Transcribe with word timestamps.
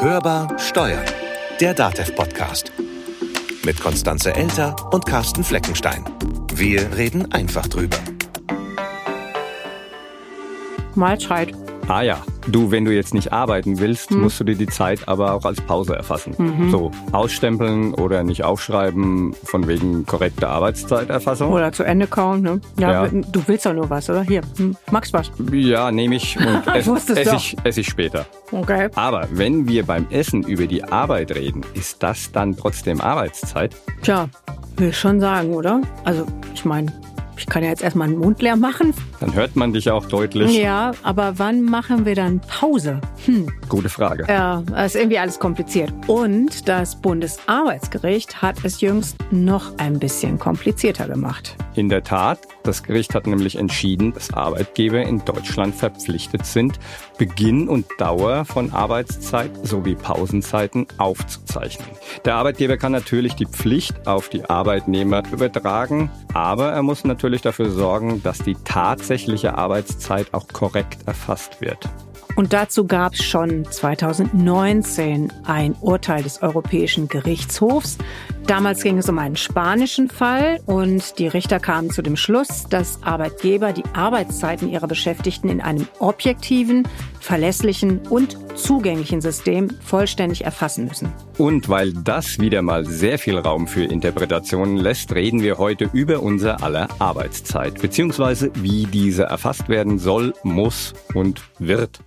Hörbar 0.00 0.56
Steuern, 0.60 1.04
der 1.60 1.74
DATEV-Podcast. 1.74 2.70
Mit 3.64 3.80
Konstanze 3.80 4.32
Elter 4.32 4.76
und 4.92 5.04
Carsten 5.04 5.42
Fleckenstein. 5.42 6.04
Wir 6.54 6.96
reden 6.96 7.32
einfach 7.32 7.66
drüber. 7.66 7.96
Mahlzeit. 10.94 11.52
Ah 11.90 12.02
ja, 12.02 12.18
du, 12.46 12.70
wenn 12.70 12.84
du 12.84 12.94
jetzt 12.94 13.14
nicht 13.14 13.32
arbeiten 13.32 13.78
willst, 13.80 14.10
Hm. 14.10 14.20
musst 14.20 14.38
du 14.38 14.44
dir 14.44 14.56
die 14.56 14.66
Zeit 14.66 15.08
aber 15.08 15.32
auch 15.32 15.44
als 15.46 15.58
Pause 15.62 15.96
erfassen. 15.96 16.34
Mhm. 16.36 16.70
So, 16.70 16.90
ausstempeln 17.12 17.94
oder 17.94 18.22
nicht 18.22 18.44
aufschreiben 18.44 19.32
von 19.44 19.66
wegen 19.66 20.04
korrekter 20.04 20.50
Arbeitszeiterfassung. 20.50 21.50
Oder 21.50 21.72
zu 21.72 21.84
Ende 21.84 22.06
kauen, 22.06 22.42
ne? 22.42 22.60
Ja, 22.78 23.04
Ja. 23.04 23.08
du 23.08 23.42
willst 23.46 23.64
doch 23.64 23.72
nur 23.72 23.88
was, 23.88 24.10
oder? 24.10 24.22
Hier, 24.22 24.42
hm, 24.58 24.76
magst 24.90 25.14
was? 25.14 25.30
Ja, 25.50 25.90
nehme 25.90 26.16
ich 26.16 26.36
und 26.38 26.62
Ich 26.76 26.86
ess, 26.86 27.32
ich, 27.32 27.56
ess 27.64 27.76
ich 27.78 27.86
später. 27.88 28.26
Okay. 28.52 28.88
Aber 28.94 29.26
wenn 29.30 29.66
wir 29.66 29.84
beim 29.86 30.06
Essen 30.10 30.42
über 30.42 30.66
die 30.66 30.84
Arbeit 30.84 31.34
reden, 31.34 31.62
ist 31.74 32.02
das 32.02 32.30
dann 32.32 32.54
trotzdem 32.56 33.00
Arbeitszeit? 33.00 33.74
Tja, 34.02 34.28
will 34.76 34.92
schon 34.92 35.20
sagen, 35.20 35.54
oder? 35.54 35.80
Also, 36.04 36.26
ich 36.54 36.64
meine, 36.66 36.92
ich 37.38 37.46
kann 37.46 37.62
ja 37.62 37.70
jetzt 37.70 37.82
erstmal 37.82 38.08
den 38.08 38.18
Mund 38.18 38.42
leer 38.42 38.56
machen. 38.56 38.92
Dann 39.20 39.34
hört 39.34 39.56
man 39.56 39.72
dich 39.72 39.90
auch 39.90 40.06
deutlich. 40.06 40.56
Ja, 40.56 40.92
aber 41.02 41.38
wann 41.38 41.62
machen 41.62 42.04
wir 42.04 42.14
dann 42.14 42.40
Pause? 42.40 43.00
Hm, 43.24 43.50
Gute 43.68 43.88
Frage. 43.88 44.24
ja, 44.28 44.62
das 44.66 44.94
ist 44.94 45.00
irgendwie 45.00 45.18
alles 45.18 45.38
kompliziert. 45.38 45.92
Und 46.06 46.68
das 46.68 46.96
Bundesarbeitsgericht 47.00 48.42
hat 48.42 48.64
es 48.64 48.80
jüngst 48.80 49.16
noch 49.30 49.76
ein 49.78 49.98
bisschen 49.98 50.38
komplizierter 50.38 51.08
gemacht. 51.08 51.56
In 51.74 51.88
der 51.88 52.02
Tat, 52.02 52.40
das 52.64 52.82
Gericht 52.82 53.14
hat 53.14 53.26
nämlich 53.26 53.56
entschieden, 53.56 54.12
dass 54.12 54.32
Arbeitgeber 54.34 55.00
in 55.02 55.24
Deutschland 55.24 55.74
verpflichtet 55.74 56.44
sind, 56.44 56.78
Beginn 57.18 57.68
und 57.68 57.86
Dauer 57.98 58.44
von 58.44 58.72
Arbeitszeit 58.72 59.50
sowie 59.64 59.94
Pausenzeiten 59.94 60.86
aufzuzeichnen. 60.98 61.88
Der 62.24 62.34
Arbeitgeber 62.34 62.76
kann 62.76 62.92
natürlich 62.92 63.34
die 63.34 63.46
Pflicht 63.46 64.06
auf 64.06 64.28
die 64.28 64.44
Arbeitnehmer 64.44 65.22
übertragen, 65.32 66.10
aber 66.34 66.70
er 66.72 66.82
muss 66.82 67.04
natürlich 67.04 67.27
dafür 67.42 67.70
sorgen, 67.70 68.22
dass 68.22 68.38
die 68.38 68.56
tatsächliche 68.64 69.56
Arbeitszeit 69.56 70.32
auch 70.32 70.48
korrekt 70.48 71.06
erfasst 71.06 71.60
wird. 71.60 71.88
Und 72.36 72.52
dazu 72.52 72.86
gab 72.86 73.14
es 73.14 73.24
schon 73.24 73.64
2019 73.64 75.32
ein 75.44 75.74
Urteil 75.80 76.22
des 76.22 76.40
Europäischen 76.40 77.08
Gerichtshofs. 77.08 77.98
Damals 78.48 78.82
ging 78.82 78.96
es 78.96 79.10
um 79.10 79.18
einen 79.18 79.36
spanischen 79.36 80.08
Fall 80.08 80.58
und 80.64 81.18
die 81.18 81.26
Richter 81.26 81.60
kamen 81.60 81.90
zu 81.90 82.00
dem 82.00 82.16
Schluss, 82.16 82.64
dass 82.70 83.02
Arbeitgeber 83.02 83.74
die 83.74 83.84
Arbeitszeiten 83.92 84.70
ihrer 84.70 84.86
Beschäftigten 84.86 85.50
in 85.50 85.60
einem 85.60 85.86
objektiven, 85.98 86.88
verlässlichen 87.20 88.00
und 88.08 88.38
zugänglichen 88.56 89.20
System 89.20 89.68
vollständig 89.84 90.46
erfassen 90.46 90.86
müssen. 90.86 91.12
Und 91.36 91.68
weil 91.68 91.92
das 91.92 92.38
wieder 92.38 92.62
mal 92.62 92.86
sehr 92.86 93.18
viel 93.18 93.36
Raum 93.36 93.66
für 93.66 93.84
Interpretationen 93.84 94.78
lässt, 94.78 95.14
reden 95.14 95.42
wir 95.42 95.58
heute 95.58 95.90
über 95.92 96.22
unser 96.22 96.62
aller 96.62 96.88
Arbeitszeit, 96.98 97.82
beziehungsweise 97.82 98.50
wie 98.54 98.86
diese 98.86 99.24
erfasst 99.24 99.68
werden 99.68 99.98
soll, 99.98 100.32
muss 100.42 100.94
und 101.12 101.42
wird. 101.58 102.00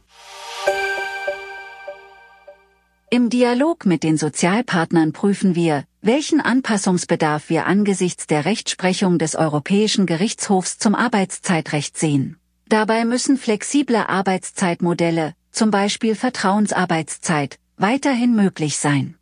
Im 3.13 3.29
Dialog 3.29 3.85
mit 3.85 4.03
den 4.03 4.15
Sozialpartnern 4.15 5.11
prüfen 5.11 5.53
wir, 5.53 5.83
welchen 6.01 6.39
Anpassungsbedarf 6.39 7.49
wir 7.49 7.65
angesichts 7.65 8.25
der 8.25 8.45
Rechtsprechung 8.45 9.19
des 9.19 9.35
Europäischen 9.35 10.05
Gerichtshofs 10.05 10.77
zum 10.77 10.95
Arbeitszeitrecht 10.95 11.97
sehen. 11.97 12.37
Dabei 12.69 13.03
müssen 13.03 13.35
flexible 13.35 13.97
Arbeitszeitmodelle, 13.97 15.33
zum 15.51 15.71
Beispiel 15.71 16.15
Vertrauensarbeitszeit, 16.15 17.59
weiterhin 17.75 18.33
möglich 18.33 18.77
sein. 18.77 19.15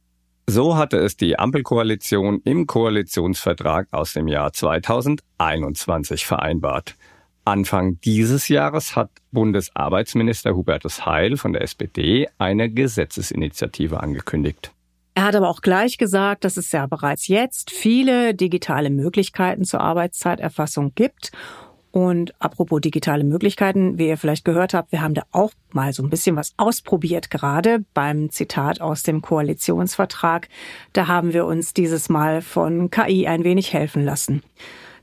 So 0.46 0.76
hatte 0.76 0.98
es 0.98 1.18
die 1.18 1.40
Ampelkoalition 1.40 2.42
im 2.44 2.68
Koalitionsvertrag 2.68 3.88
aus 3.90 4.14
dem 4.14 4.28
Jahr 4.28 4.54
2021 4.54 6.28
vereinbart. 6.28 6.94
Anfang 7.46 8.00
dieses 8.02 8.48
Jahres 8.48 8.96
hat 8.96 9.10
Bundesarbeitsminister 9.32 10.56
Hubertus 10.56 11.06
Heil 11.06 11.38
von 11.38 11.54
der 11.54 11.62
SPD 11.62 12.28
eine 12.38 12.70
Gesetzesinitiative 12.70 14.02
angekündigt. 14.02 14.72
Er 15.16 15.26
hat 15.26 15.36
aber 15.36 15.50
auch 15.50 15.62
gleich 15.62 15.98
gesagt, 15.98 16.46
dass 16.46 16.56
es 16.56 16.72
ja 16.72 16.86
bereits 16.88 17.28
jetzt 17.28 17.72
viele 17.72 18.34
digitale 18.34 18.90
Möglichkeiten 18.90 19.66
zur 19.66 19.82
Arbeitszeiterfassung 19.82 20.94
gibt. 20.96 21.32
Und 21.92 22.40
apropos 22.40 22.82
digitale 22.82 23.24
Möglichkeiten, 23.24 23.98
wie 23.98 24.08
ihr 24.08 24.18
vielleicht 24.18 24.46
gehört 24.46 24.74
habt, 24.74 24.92
wir 24.92 25.02
haben 25.02 25.16
da 25.16 25.24
auch 25.32 25.52
mal 25.72 25.92
so 25.92 26.04
ein 26.04 26.10
bisschen 26.10 26.36
was 26.36 26.54
ausprobiert, 26.56 27.32
gerade 27.32 27.84
beim 27.94 28.30
Zitat 28.30 28.80
aus 28.80 29.02
dem 29.02 29.22
Koalitionsvertrag. 29.22 30.48
Da 30.94 31.08
haben 31.08 31.34
wir 31.34 31.46
uns 31.46 31.74
dieses 31.74 32.08
Mal 32.08 32.42
von 32.42 32.92
KI 32.92 33.28
ein 33.28 33.44
wenig 33.44 33.74
helfen 33.74 34.06
lassen. 34.06 34.44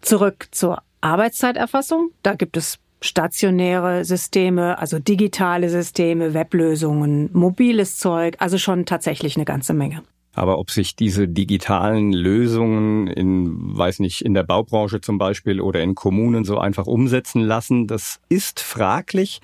Zurück 0.00 0.46
zur 0.52 0.78
Arbeitszeiterfassung. 1.06 2.10
Da 2.22 2.34
gibt 2.34 2.56
es 2.56 2.78
stationäre 3.00 4.04
Systeme, 4.04 4.78
also 4.78 4.98
digitale 4.98 5.68
Systeme, 5.68 6.34
Weblösungen, 6.34 7.30
mobiles 7.32 7.98
Zeug, 7.98 8.36
also 8.38 8.58
schon 8.58 8.86
tatsächlich 8.86 9.36
eine 9.36 9.44
ganze 9.44 9.74
Menge. 9.74 10.02
Aber 10.36 10.58
ob 10.58 10.70
sich 10.70 10.96
diese 10.96 11.28
digitalen 11.28 12.12
Lösungen 12.12 13.06
in, 13.06 13.76
weiß 13.76 14.00
nicht, 14.00 14.20
in 14.20 14.34
der 14.34 14.42
Baubranche 14.42 15.00
zum 15.00 15.16
Beispiel 15.16 15.62
oder 15.62 15.80
in 15.80 15.94
Kommunen 15.94 16.44
so 16.44 16.58
einfach 16.58 16.86
umsetzen 16.86 17.40
lassen, 17.40 17.86
das 17.86 18.20
ist 18.28 18.60
fraglich. 18.60 19.40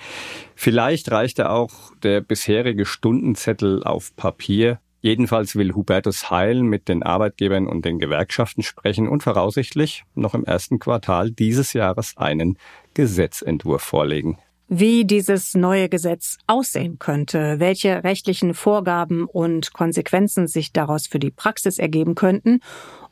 Vielleicht 0.54 1.10
reicht 1.10 1.38
da 1.38 1.48
auch 1.48 1.72
der 2.02 2.20
bisherige 2.20 2.84
Stundenzettel 2.84 3.82
auf 3.82 4.14
Papier. 4.16 4.80
Jedenfalls 5.02 5.56
will 5.56 5.74
Hubertus 5.74 6.30
Heil 6.30 6.62
mit 6.62 6.88
den 6.88 7.02
Arbeitgebern 7.02 7.66
und 7.66 7.84
den 7.84 7.98
Gewerkschaften 7.98 8.62
sprechen 8.62 9.08
und 9.08 9.24
voraussichtlich 9.24 10.04
noch 10.14 10.32
im 10.32 10.44
ersten 10.44 10.78
Quartal 10.78 11.32
dieses 11.32 11.72
Jahres 11.72 12.16
einen 12.16 12.56
Gesetzentwurf 12.94 13.82
vorlegen. 13.82 14.38
Wie 14.68 15.04
dieses 15.04 15.54
neue 15.54 15.88
Gesetz 15.88 16.38
aussehen 16.46 17.00
könnte, 17.00 17.58
welche 17.58 18.04
rechtlichen 18.04 18.54
Vorgaben 18.54 19.26
und 19.26 19.72
Konsequenzen 19.72 20.46
sich 20.46 20.72
daraus 20.72 21.08
für 21.08 21.19
die 21.19 21.32
Praxis 21.32 21.78
ergeben 21.78 22.14
könnten 22.14 22.60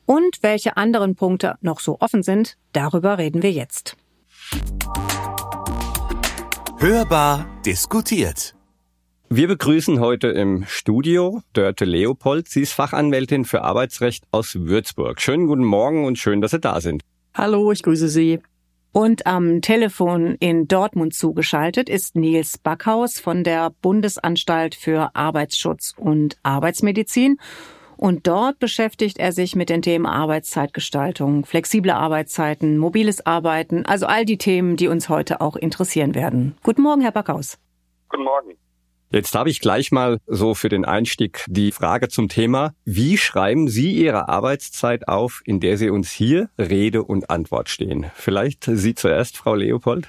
und 0.07 0.43
welche 0.43 0.77
anderen 0.77 1.17
Punkte 1.17 1.57
noch 1.61 1.81
so 1.81 1.99
offen 2.01 2.23
sind, 2.23 2.57
darüber 2.73 3.19
reden 3.19 3.43
wir 3.43 3.51
jetzt. 3.51 3.97
Hörbar 6.79 7.47
diskutiert. 7.67 8.55
Wir 9.33 9.47
begrüßen 9.47 10.01
heute 10.01 10.27
im 10.27 10.65
Studio 10.67 11.41
Dörte 11.53 11.85
Leopold. 11.85 12.49
Sie 12.49 12.63
ist 12.63 12.73
Fachanwältin 12.73 13.45
für 13.45 13.63
Arbeitsrecht 13.63 14.25
aus 14.33 14.57
Würzburg. 14.57 15.21
Schönen 15.21 15.47
guten 15.47 15.63
Morgen 15.63 16.05
und 16.05 16.19
schön, 16.19 16.41
dass 16.41 16.51
Sie 16.51 16.59
da 16.59 16.81
sind. 16.81 17.03
Hallo, 17.33 17.71
ich 17.71 17.85
grüße 17.85 18.09
Sie. 18.09 18.41
Und 18.91 19.29
am 19.29 19.61
Telefon 19.61 20.35
in 20.41 20.67
Dortmund 20.67 21.15
zugeschaltet 21.15 21.89
ist 21.89 22.17
Nils 22.17 22.59
Backhaus 22.59 23.21
von 23.21 23.45
der 23.45 23.71
Bundesanstalt 23.83 24.75
für 24.75 25.15
Arbeitsschutz 25.15 25.95
und 25.97 26.37
Arbeitsmedizin. 26.43 27.39
Und 27.97 28.27
dort 28.27 28.59
beschäftigt 28.59 29.19
er 29.19 29.31
sich 29.31 29.55
mit 29.55 29.71
den 29.71 29.83
Themen 29.83 30.07
Arbeitszeitgestaltung, 30.07 31.45
flexible 31.45 31.93
Arbeitszeiten, 31.93 32.79
mobiles 32.79 33.25
Arbeiten, 33.25 33.87
also 33.87 34.07
all 34.07 34.25
die 34.25 34.39
Themen, 34.39 34.77
die 34.77 34.89
uns 34.89 35.09
heute 35.09 35.41
auch 35.41 35.55
interessieren 35.55 36.17
werden. 36.17 36.57
Guten 36.65 36.83
Morgen, 36.83 37.03
Herr 37.03 37.13
Backhaus. 37.13 37.59
Guten 38.09 38.25
Morgen. 38.25 38.57
Jetzt 39.13 39.35
habe 39.35 39.51
ich 39.51 39.61
gleich 39.61 39.91
mal 39.91 40.19
so 40.29 40.55
für 40.55 40.69
den 40.69 40.85
Einstieg 40.85 41.45
die 41.49 41.73
Frage 41.73 42.07
zum 42.07 42.29
Thema. 42.29 42.75
Wie 42.85 43.17
schreiben 43.17 43.67
Sie 43.67 43.91
Ihre 43.91 44.29
Arbeitszeit 44.29 45.09
auf, 45.09 45.43
in 45.45 45.59
der 45.59 45.77
Sie 45.79 45.91
uns 45.91 46.13
hier 46.13 46.49
Rede 46.57 47.03
und 47.03 47.29
Antwort 47.29 47.69
stehen? 47.69 48.13
Vielleicht 48.15 48.63
Sie 48.63 48.95
zuerst, 48.95 49.37
Frau 49.37 49.57
Leopold? 49.57 50.07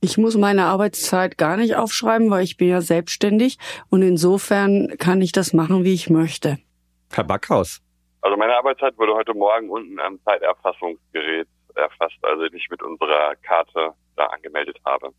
Ich 0.00 0.18
muss 0.18 0.36
meine 0.36 0.64
Arbeitszeit 0.64 1.38
gar 1.38 1.56
nicht 1.56 1.76
aufschreiben, 1.76 2.28
weil 2.28 2.42
ich 2.42 2.56
bin 2.56 2.70
ja 2.70 2.80
selbstständig 2.80 3.56
und 3.88 4.02
insofern 4.02 4.98
kann 4.98 5.22
ich 5.22 5.30
das 5.30 5.52
machen, 5.52 5.84
wie 5.84 5.94
ich 5.94 6.10
möchte. 6.10 6.58
Herr 7.12 7.24
Backhaus. 7.24 7.80
Also 8.20 8.36
meine 8.36 8.56
Arbeitszeit 8.56 8.98
wurde 8.98 9.14
heute 9.14 9.32
Morgen 9.32 9.70
unten 9.70 10.00
am 10.00 10.18
Zeiterfassungsgerät 10.24 11.46
erfasst, 11.76 12.18
also 12.22 12.42
ich 12.42 12.66
mit 12.68 12.82
unserer 12.82 13.36
Karte 13.46 13.92
da 14.16 14.26
angemeldet 14.26 14.78
habe. 14.84 15.10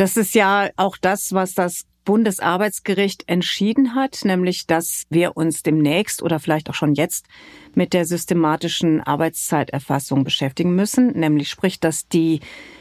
Das 0.00 0.16
ist 0.16 0.34
ja 0.34 0.70
auch 0.76 0.96
das, 0.96 1.34
was 1.34 1.52
das 1.52 1.84
Bundesarbeitsgericht 2.06 3.24
entschieden 3.28 3.94
hat, 3.94 4.20
nämlich 4.24 4.66
dass 4.66 5.02
wir 5.10 5.36
uns 5.36 5.62
demnächst 5.62 6.22
oder 6.22 6.40
vielleicht 6.40 6.70
auch 6.70 6.74
schon 6.74 6.94
jetzt 6.94 7.26
mit 7.74 7.92
der 7.92 8.06
systematischen 8.06 9.02
Arbeitszeiterfassung 9.02 10.24
beschäftigen 10.24 10.74
müssen, 10.74 11.08
nämlich 11.18 11.50
sprich, 11.50 11.80
dass 11.80 12.08
die 12.08 12.40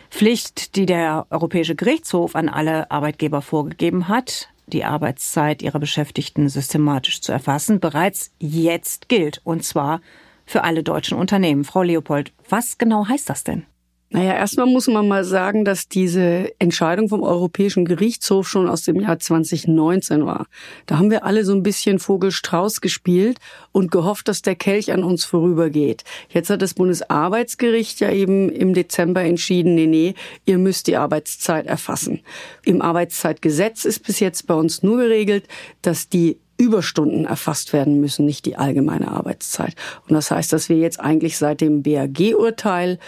Pflicht, 0.09 0.77
die 0.77 0.85
der 0.85 1.27
Europäische 1.29 1.75
Gerichtshof 1.75 2.37
an 2.37 2.47
alle 2.47 2.89
Arbeitgeber 2.89 3.41
vorgegeben 3.41 4.07
hat, 4.07 4.47
die 4.67 4.85
Arbeitszeit 4.85 5.61
ihrer 5.61 5.79
Beschäftigten 5.79 6.47
systematisch 6.47 7.19
zu 7.19 7.33
erfassen, 7.33 7.81
bereits 7.81 8.31
jetzt 8.39 9.09
gilt, 9.09 9.41
und 9.43 9.65
zwar 9.65 9.99
für 10.45 10.63
alle 10.63 10.83
deutschen 10.83 11.17
Unternehmen. 11.17 11.65
Frau 11.65 11.81
Leopold, 11.81 12.31
was 12.47 12.77
genau 12.77 13.09
heißt 13.09 13.29
das 13.29 13.43
denn? 13.43 13.65
Naja, 14.11 14.33
erstmal 14.33 14.65
muss 14.65 14.87
man 14.87 15.07
mal 15.07 15.23
sagen, 15.23 15.65
dass 15.65 15.87
diese 15.87 16.51
Entscheidung 16.57 17.09
vom 17.09 17.21
Europäischen 17.21 17.85
Gerichtshof 17.85 18.49
schon 18.49 18.67
aus 18.67 18.81
dem 18.81 18.99
Jahr 18.99 19.19
2019 19.19 20.25
war. 20.25 20.47
Da 20.87 20.97
haben 20.97 21.11
wir 21.11 21.25
alle 21.25 21.45
so 21.45 21.53
ein 21.53 21.61
bisschen 21.61 21.99
Vogelstrauß 21.99 22.81
gespielt 22.81 23.37
und 23.71 23.91
gehofft, 23.91 24.27
dass 24.27 24.41
der 24.41 24.55
Kelch 24.55 24.91
an 24.91 25.03
uns 25.03 25.25
vorübergeht. 25.25 26.03
Jetzt 26.29 26.49
hat 26.49 26.63
das 26.63 26.73
Bundesarbeitsgericht 26.73 27.99
ja 27.99 28.11
eben 28.11 28.49
im 28.49 28.73
Dezember 28.73 29.21
entschieden, 29.21 29.75
nee, 29.75 29.85
nee, 29.85 30.15
ihr 30.43 30.57
müsst 30.57 30.87
die 30.87 30.97
Arbeitszeit 30.97 31.67
erfassen. 31.67 32.21
Im 32.65 32.81
Arbeitszeitgesetz 32.81 33.85
ist 33.85 33.99
bis 33.99 34.19
jetzt 34.19 34.47
bei 34.47 34.55
uns 34.55 34.81
nur 34.81 34.97
geregelt, 34.97 35.47
dass 35.83 36.09
die 36.09 36.39
Überstunden 36.59 37.23
erfasst 37.23 37.71
werden 37.71 38.01
müssen, 38.01 38.25
nicht 38.25 38.45
die 38.45 38.57
allgemeine 38.57 39.07
Arbeitszeit. 39.09 39.75
Und 40.07 40.13
das 40.13 40.29
heißt, 40.29 40.51
dass 40.51 40.67
wir 40.67 40.75
jetzt 40.75 40.99
eigentlich 40.99 41.37
seit 41.37 41.61
dem 41.61 41.83
BAG-Urteil 41.83 42.99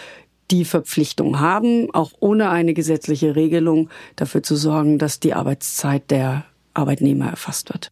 die 0.52 0.64
Verpflichtung 0.64 1.40
haben, 1.40 1.92
auch 1.94 2.12
ohne 2.20 2.50
eine 2.50 2.74
gesetzliche 2.74 3.34
Regelung 3.34 3.88
dafür 4.16 4.42
zu 4.42 4.54
sorgen, 4.54 4.98
dass 4.98 5.18
die 5.18 5.34
Arbeitszeit 5.34 6.10
der 6.10 6.44
Arbeitnehmer 6.74 7.30
erfasst 7.30 7.70
wird. 7.70 7.90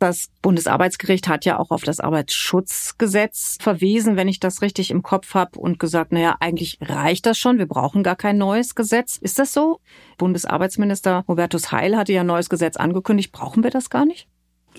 Das 0.00 0.28
Bundesarbeitsgericht 0.40 1.28
hat 1.28 1.44
ja 1.44 1.58
auch 1.58 1.70
auf 1.70 1.82
das 1.82 2.00
Arbeitsschutzgesetz 2.00 3.58
verwiesen, 3.60 4.16
wenn 4.16 4.28
ich 4.28 4.40
das 4.40 4.62
richtig 4.62 4.90
im 4.90 5.02
Kopf 5.02 5.34
habe, 5.34 5.58
und 5.58 5.78
gesagt, 5.78 6.10
naja, 6.10 6.36
eigentlich 6.40 6.78
reicht 6.80 7.26
das 7.26 7.38
schon, 7.38 7.58
wir 7.58 7.66
brauchen 7.66 8.02
gar 8.02 8.16
kein 8.16 8.38
neues 8.38 8.74
Gesetz. 8.74 9.18
Ist 9.18 9.38
das 9.38 9.52
so? 9.52 9.78
Bundesarbeitsminister 10.16 11.24
Hubertus 11.28 11.70
Heil 11.70 11.98
hatte 11.98 12.14
ja 12.14 12.22
ein 12.22 12.26
neues 12.26 12.48
Gesetz 12.48 12.76
angekündigt. 12.76 13.30
Brauchen 13.30 13.62
wir 13.62 13.70
das 13.70 13.90
gar 13.90 14.06
nicht? 14.06 14.26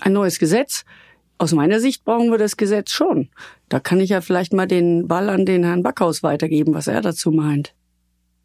Ein 0.00 0.12
neues 0.12 0.40
Gesetz? 0.40 0.84
Aus 1.42 1.52
meiner 1.52 1.80
Sicht 1.80 2.04
brauchen 2.04 2.30
wir 2.30 2.38
das 2.38 2.56
Gesetz 2.56 2.92
schon. 2.92 3.28
Da 3.68 3.80
kann 3.80 3.98
ich 3.98 4.10
ja 4.10 4.20
vielleicht 4.20 4.52
mal 4.52 4.68
den 4.68 5.08
Ball 5.08 5.28
an 5.28 5.44
den 5.44 5.64
Herrn 5.64 5.82
Backhaus 5.82 6.22
weitergeben, 6.22 6.72
was 6.72 6.86
er 6.86 7.00
dazu 7.00 7.32
meint. 7.32 7.74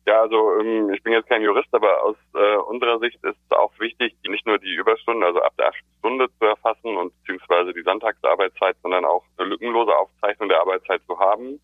Ja, 0.08 0.22
also 0.22 0.60
ähm, 0.60 0.92
ich 0.92 1.04
bin 1.04 1.14
jetzt 1.14 1.30
kein 1.30 1.44
Jurist, 1.44 1.68
aber 1.74 2.02
aus 2.02 2.16
äh, 2.34 2.56
unserer 2.56 2.98
Sicht 2.98 3.24
ist 3.24 3.38
es 3.38 3.56
auch 3.56 3.72
wichtig, 3.78 4.16
nicht 4.28 4.48
nur 4.48 4.58
die 4.58 4.74
Überstunden, 4.74 5.24
also 5.24 5.40
ab 5.44 5.54
der 5.60 5.68
achten 5.68 5.86
Stunde 6.00 6.28
zu 6.40 6.46
erfassen 6.46 6.98
und 6.98 7.14
beziehungsweise 7.20 7.72
die 7.72 7.84
Sonntagsarbeitszeit, 7.84 8.78
sondern 8.82 9.06
auch 9.06 9.24
eine 9.38 9.50
lückenlose 9.50 9.96
Aufzeichnung 9.96 10.50
der 10.50 10.62
Arbeitszeit 10.62 11.04
zu 11.06 11.20
haben. 11.20 11.60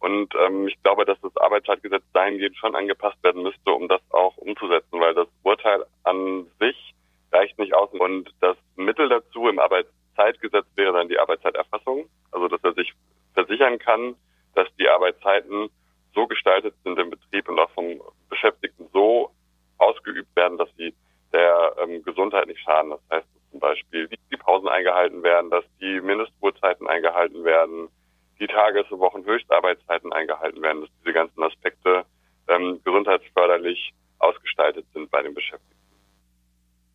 Und 0.00 0.34
ähm, 0.46 0.68
ich 0.68 0.76
glaube, 0.82 1.06
dass 1.06 1.18
das 1.22 1.34
Arbeitszeitgesetz 1.38 2.04
dahingehend 2.12 2.58
schon 2.58 2.76
angepasst 2.76 3.16
werden 3.24 3.42
müsste, 3.42 3.72
um 3.72 3.88
das 3.88 4.02
auch 4.10 4.36
umzusetzen, 4.36 5.00
weil 5.00 5.14
das 5.14 5.28
Urteil 5.42 5.86
an 6.04 6.44
sich 6.60 6.76
reicht 7.32 7.58
nicht 7.58 7.74
aus. 7.74 7.88
Und 7.92 8.30
das 8.42 8.58
Mittel 8.76 9.08
dazu 9.08 9.48
im 9.48 9.58
Arbeits 9.58 9.88
Zeitgesetz 10.16 10.66
wäre 10.74 10.92
dann 10.92 11.08
die 11.08 11.18
Arbeitszeiterfassung, 11.18 12.08
also 12.32 12.48
dass 12.48 12.62
er 12.64 12.74
sich 12.74 12.92
versichern 13.34 13.78
kann, 13.78 14.16
dass 14.54 14.68
die 14.78 14.88
Arbeitszeiten 14.88 15.68
so 16.14 16.26
gestaltet 16.26 16.74
sind 16.82 16.98
im 16.98 17.10
Betrieb 17.10 17.48
und 17.48 17.58
auch 17.58 17.70
vom 17.70 18.00
Beschäftigten 18.28 18.88
so 18.92 19.30
ausgeübt 19.78 20.34
werden, 20.34 20.58
dass 20.58 20.70
sie 20.76 20.94
der 21.32 21.76
ähm, 21.82 22.02
Gesundheit 22.02 22.46
nicht 22.46 22.60
schaden. 22.60 22.90
Das 22.90 23.00
heißt 23.10 23.28
zum 23.50 23.60
Beispiel, 23.60 24.08
die, 24.08 24.18
die 24.32 24.36
Pausen 24.36 24.68
eingehalten 24.68 25.22
werden, 25.22 25.50
dass 25.50 25.64
die 25.80 26.00
Mindestuhrzeiten 26.00 26.88
eingehalten 26.88 27.44
werden, 27.44 27.88
die 28.40 28.46
Tages- 28.46 28.90
und 28.90 29.00
Wochenhöchstarbeitszeiten 29.00 30.12
eingehalten 30.12 30.62
werden, 30.62 30.82
dass 30.82 30.90
diese 31.00 31.12
ganzen 31.12 31.42
Aspekte 31.42 32.04
ähm, 32.48 32.80
gesundheitsförderlich 32.84 33.92
ausgestaltet 34.18 34.86
sind 34.92 35.10
bei 35.10 35.22
den 35.22 35.34
Beschäftigten. 35.34 35.76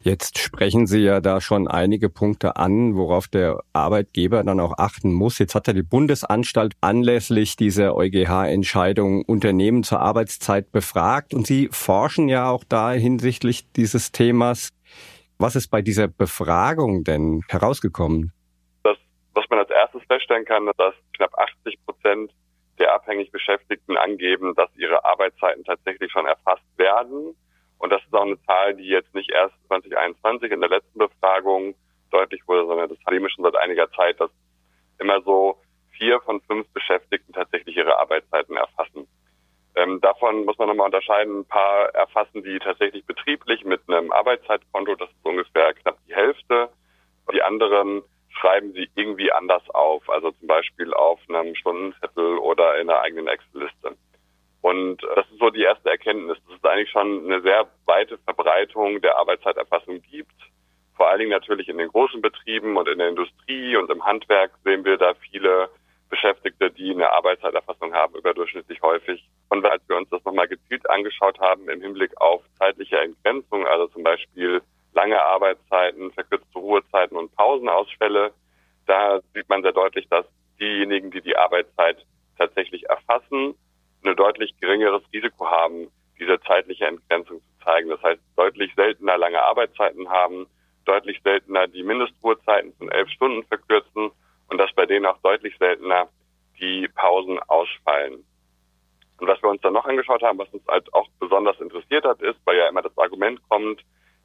Jetzt 0.04 0.40
sprechen 0.40 0.88
Sie 0.88 1.04
ja 1.04 1.22
da 1.22 1.42
schon 1.42 1.68
einige 1.68 2.10
Punkte 2.10 2.56
an, 2.56 2.96
worauf 2.96 3.28
der 3.28 3.62
Arbeitgeber 3.72 4.44
dann 4.44 4.60
auch 4.60 4.80
achten 4.80 5.14
muss. 5.14 5.38
Jetzt 5.38 5.54
hat 5.54 5.68
ja 5.68 5.74
die 5.74 5.84
Bundesanstalt 5.84 6.74
anlässlich 6.82 7.56
dieser 7.56 7.96
EuGH-Entscheidung 7.96 9.24
Unternehmen 9.24 9.84
zur 9.84 10.00
Arbeitszeit 10.00 10.72
befragt 10.72 11.36
und 11.36 11.46
Sie 11.46 11.70
forschen 11.72 12.30
ja 12.30 12.50
auch 12.50 12.64
da 12.64 12.94
hinsichtlich 12.94 13.72
dieses 13.74 14.12
Themas. 14.12 14.70
Was 15.38 15.56
ist 15.56 15.68
bei 15.68 15.84
dieser 15.84 16.08
Befragung 16.08 17.04
denn 17.04 17.44
herausgekommen? 17.48 18.34
Das, 18.84 18.98
was 19.36 19.46
man 19.52 19.60
als 19.60 19.70
erstes 19.70 20.02
feststellen 20.08 20.46
kann, 20.46 20.66
dass 20.78 20.96
knapp 21.16 21.38
80 21.38 21.78
Prozent 21.86 22.32
der 22.80 22.96
abhängig 22.96 23.32
Beschäftigten 23.32 23.98
angeben, 23.98 24.56
dass 24.56 24.76
ihre 24.78 25.06
Arbeitszeiten 25.06 25.64
tatsächlich 25.64 26.12
schon 26.12 26.26
erfasst 26.26 26.66
werden 26.78 27.36
und 27.82 27.90
das 27.90 28.02
ist 28.04 28.14
auch 28.14 28.22
eine 28.22 28.40
Zahl, 28.44 28.76
die 28.76 28.88
jetzt 28.88 29.14
nicht 29.16 29.32
erst 29.32 29.56
2021 29.68 30.52
in 30.52 30.62
der 30.62 30.70
letzten 30.70 31.00
Befragung 31.00 31.74
deutlich 32.12 32.48
wurde, 32.48 32.68
sondern 32.68 32.90
das 32.90 32.98
haben 33.08 33.20
wir 33.20 33.30
schon 33.30 33.44
seit 33.44 33.56
einiger 33.56 33.92
Zeit, 33.94 34.20
dass 34.20 34.30
immer 35.00 35.20
so 35.24 35.58
vier 35.98 36.20
von 36.22 36.42
fünf 36.42 36.68
Beschäftigten 36.74 37.34
tatsächlich 37.34 37.76
ihre 37.76 37.98
Arbeitszeiten 38.00 38.56
erfassen. 38.56 39.08
Ähm, 39.76 40.00
davon 40.00 40.46
muss 40.46 40.60
man 40.60 40.68
nochmal 40.68 40.86
unterscheiden. 40.86 41.40
Ein 41.40 41.46
paar 41.46 41.90
erfassen 41.96 42.44
die 42.44 42.60
tatsächlich 42.60 43.04
betrieblich 43.06 43.64
mit 43.66 43.82
einem 43.88 44.12
Arbeitszeitkonto, 44.12 44.96
das 44.96 45.10
ist 45.10 45.26
ungefähr 45.26 45.74
knapp 45.74 45.98
die 46.08 46.14
Hälfte. 46.14 46.70
Die 47.34 47.42
anderen 47.42 48.04
schreiben 48.30 48.74
sie 48.74 48.90
irgendwie 48.94 49.32
anders 49.32 49.68
auf, 49.70 50.08
also 50.08 50.32
zum 50.32 50.48
Beispiel 50.48 50.94
auf 50.94 51.20
einem 51.30 51.56
Stundenzettel 51.56 52.38
oder 52.38 52.80
in 52.80 52.90
einer 52.90 53.02
eigenen 53.02 53.28
Excel-Liste. 53.28 53.98
Und 54.62 55.02
das 55.16 55.26
ist 55.32 55.40
so 55.40 55.50
die 55.50 55.64
erste 55.64 55.90
Erkenntnis, 55.90 56.38
dass 56.48 56.58
es 56.58 56.64
eigentlich 56.64 56.92
schon 56.92 57.26
eine 57.26 57.42
sehr 57.42 57.68
weite 57.86 58.18
Verbreitung 58.20 59.02
der 59.02 59.18
Arbeitszeiterfassung 59.18 60.02
gibt. 60.04 60.36
Vor 60.96 61.10
allen 61.10 61.20
Dingen 61.20 61.32
natürlich 61.32 61.68
in 61.68 61.80
den 61.80 61.88
großen 61.90 62.22
Betrieben 62.22 62.78
und 62.78 62.88
in 62.88 63.00
der 63.00 63.10
Industrie 63.10 63.76
und 63.76 63.90
im 63.90 64.04
Handwerk 64.06 64.52
sehen 64.64 64.86
wir 64.86 64.98
da 64.98 65.16
viele 65.16 65.70
Beschäftigte, 66.10 66.70
die 66.70 66.92
eine 66.92 67.10
Arbeitszeiterfassung 67.10 67.94
haben, 67.94 68.16
überdurchschnittlich 68.16 68.82
häufig. 68.82 69.24
Und 69.50 69.66
als 69.66 69.82
wir 69.88 69.98
uns 69.98 70.10
das 70.10 70.24
nochmal 70.26 70.48
gezielt 70.48 70.88
angeschaut 70.90 71.40
haben 71.40 71.68
im 71.70 71.82
Hinblick 71.82 72.12
auf 72.22 72.44
zeitliche 72.60 73.00
Entgrenzung, 73.00 73.66
also 73.66 73.88
zum 73.88 74.04
Beispiel 74.04 74.62
lange 74.94 75.20
Arbeitszeiten, 75.20 76.12
verkürzte 76.12 76.60
Ruhezeiten 76.60 77.18
und 77.18 77.36
Pausenausfälle, 77.36 78.34
da 78.86 79.22
sieht 79.34 79.50
man 79.50 79.64
sehr 79.64 79.72
deutlich, 79.72 80.08
dass 80.10 80.26
diejenigen, 80.60 81.10
die 81.12 81.22
die 81.22 81.36
Arbeitszeit 81.36 82.06
tatsächlich 82.38 82.88
erfassen, 82.90 83.56
ein 84.04 84.16
deutlich 84.16 84.54
geringeres 84.60 85.04
Risiko 85.14 85.50
haben, 85.50 85.88
diese 86.20 86.40
zeitliche 86.42 86.86
Entgrenzung 86.86 87.40
zu 87.40 87.66
zeigen. 87.66 87.90
Das 87.90 88.02
heißt, 88.02 88.22
deutlich 88.36 88.74
seltener 88.76 89.18
lange 89.18 89.42
Arbeitszeiten 89.42 90.10
haben, 90.10 90.48
deutlich 90.86 91.20
seltener 91.24 91.68
die 91.68 91.84
Mindestruhezeiten 91.84 92.74
von 92.74 92.90
elf 92.90 93.10
Stunden 93.10 93.44
verkürzen 93.44 94.12
und 94.50 94.58
dass 94.58 94.72
bei 94.74 94.86
denen 94.86 95.06
auch 95.06 95.18
deutlich 95.20 95.56
seltener 95.58 96.10
die 96.60 96.88
Pausen 96.96 97.40
ausfallen. 97.40 98.24
Und 99.20 99.28
was 99.28 99.42
wir 99.42 99.50
uns 99.50 99.62
dann 99.62 99.74
noch 99.74 99.86
angeschaut 99.86 100.24
haben, 100.24 100.40
was 100.40 100.50
uns 100.50 100.66
halt 100.68 100.92
auch 100.94 101.08
besonders 101.20 101.60
interessiert 101.60 102.06
hat, 102.06 102.22
ist, 102.22 102.40
weil 102.46 102.58
ja 102.58 102.68
immer 102.68 102.82
das 102.82 102.98
Argument 102.98 103.40
kommt, 103.50 103.82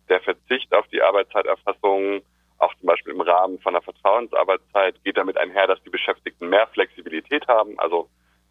der 0.08 0.20
Verzicht 0.20 0.72
auf 0.74 0.86
die 0.88 1.02
Arbeitszeiterfassung, 1.02 2.22
auch 2.58 2.74
zum 2.76 2.86
Beispiel 2.86 3.12
im 3.12 3.20
Rahmen 3.20 3.58
von 3.58 3.74
einer 3.74 3.82
Vertrauensarbeitszeit, 3.82 5.02
geht 5.04 5.18
damit 5.18 5.36
einher, 5.36 5.66
dass 5.66 5.82
die 5.82 5.90
Beschäftigten 5.90 6.48
mehr 6.48 6.66
Flexibilität 6.68 7.46
haben, 7.46 7.78
also 7.78 8.08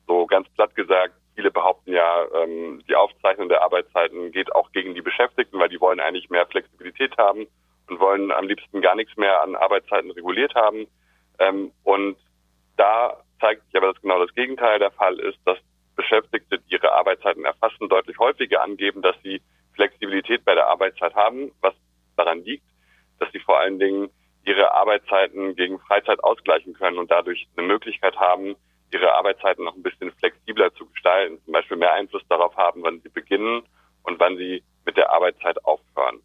so 0.07 0.25
ganz 0.27 0.47
platt 0.49 0.75
gesagt, 0.75 1.15
viele 1.35 1.51
behaupten 1.51 1.91
ja, 1.91 2.25
ähm, 2.33 2.81
die 2.87 2.95
Aufzeichnung 2.95 3.49
der 3.49 3.61
Arbeitszeiten 3.61 4.31
geht 4.31 4.53
auch 4.55 4.71
gegen 4.71 4.95
die 4.95 5.01
Beschäftigten, 5.01 5.59
weil 5.59 5.69
die 5.69 5.81
wollen 5.81 5.99
eigentlich 5.99 6.29
mehr 6.29 6.47
Flexibilität 6.47 7.17
haben 7.17 7.47
und 7.87 7.99
wollen 7.99 8.31
am 8.31 8.47
liebsten 8.47 8.81
gar 8.81 8.95
nichts 8.95 9.15
mehr 9.17 9.41
an 9.41 9.55
Arbeitszeiten 9.55 10.11
reguliert 10.11 10.55
haben. 10.55 10.87
Ähm, 11.39 11.71
und 11.83 12.17
da 12.77 13.21
zeigt 13.39 13.65
sich 13.65 13.75
aber, 13.75 13.93
dass 13.93 14.01
genau 14.01 14.19
das 14.19 14.33
Gegenteil 14.33 14.79
der 14.79 14.91
Fall 14.91 15.19
ist, 15.19 15.37
dass 15.45 15.57
Beschäftigte, 15.95 16.59
die 16.59 16.73
ihre 16.73 16.91
Arbeitszeiten 16.93 17.45
erfassen, 17.45 17.89
deutlich 17.89 18.17
häufiger 18.17 18.61
angeben, 18.61 19.01
dass 19.01 19.15
sie 19.23 19.41
Flexibilität 19.73 20.43
bei 20.45 20.55
der 20.55 20.67
Arbeitszeit 20.67 21.13
haben, 21.15 21.51
was 21.61 21.73
daran 22.15 22.43
liegt, 22.43 22.65
dass 23.19 23.31
sie 23.31 23.39
vor 23.39 23.59
allen 23.59 23.79
Dingen 23.79 24.09
ihre 24.45 24.73
Arbeitszeiten 24.73 25.55
gegen 25.55 25.79
Freizeit 25.79 26.23
ausgleichen 26.23 26.73
können 26.73 26.97
und 26.97 27.11
dadurch 27.11 27.47
eine 27.55 27.67
Möglichkeit 27.67 28.15
haben, 28.17 28.55
ihre 28.95 29.13
Arbeitszeiten 29.13 29.65
noch 29.65 29.75
ein 29.75 29.83
bisschen 29.83 30.11
flexibler 30.13 30.73
zu 30.73 30.85
gestalten, 30.87 31.39
zum 31.43 31.53
Beispiel 31.53 31.77
mehr 31.77 31.93
Einfluss 31.93 32.23
darauf 32.29 32.55
haben, 32.55 32.81
wann 32.83 33.01
sie 33.01 33.09
beginnen 33.09 33.63
und 34.03 34.19
wann 34.19 34.37
sie 34.37 34.63
mit 34.85 34.95
der 34.97 35.11
Arbeitszeit 35.11 35.63
aufhören. 35.65 36.19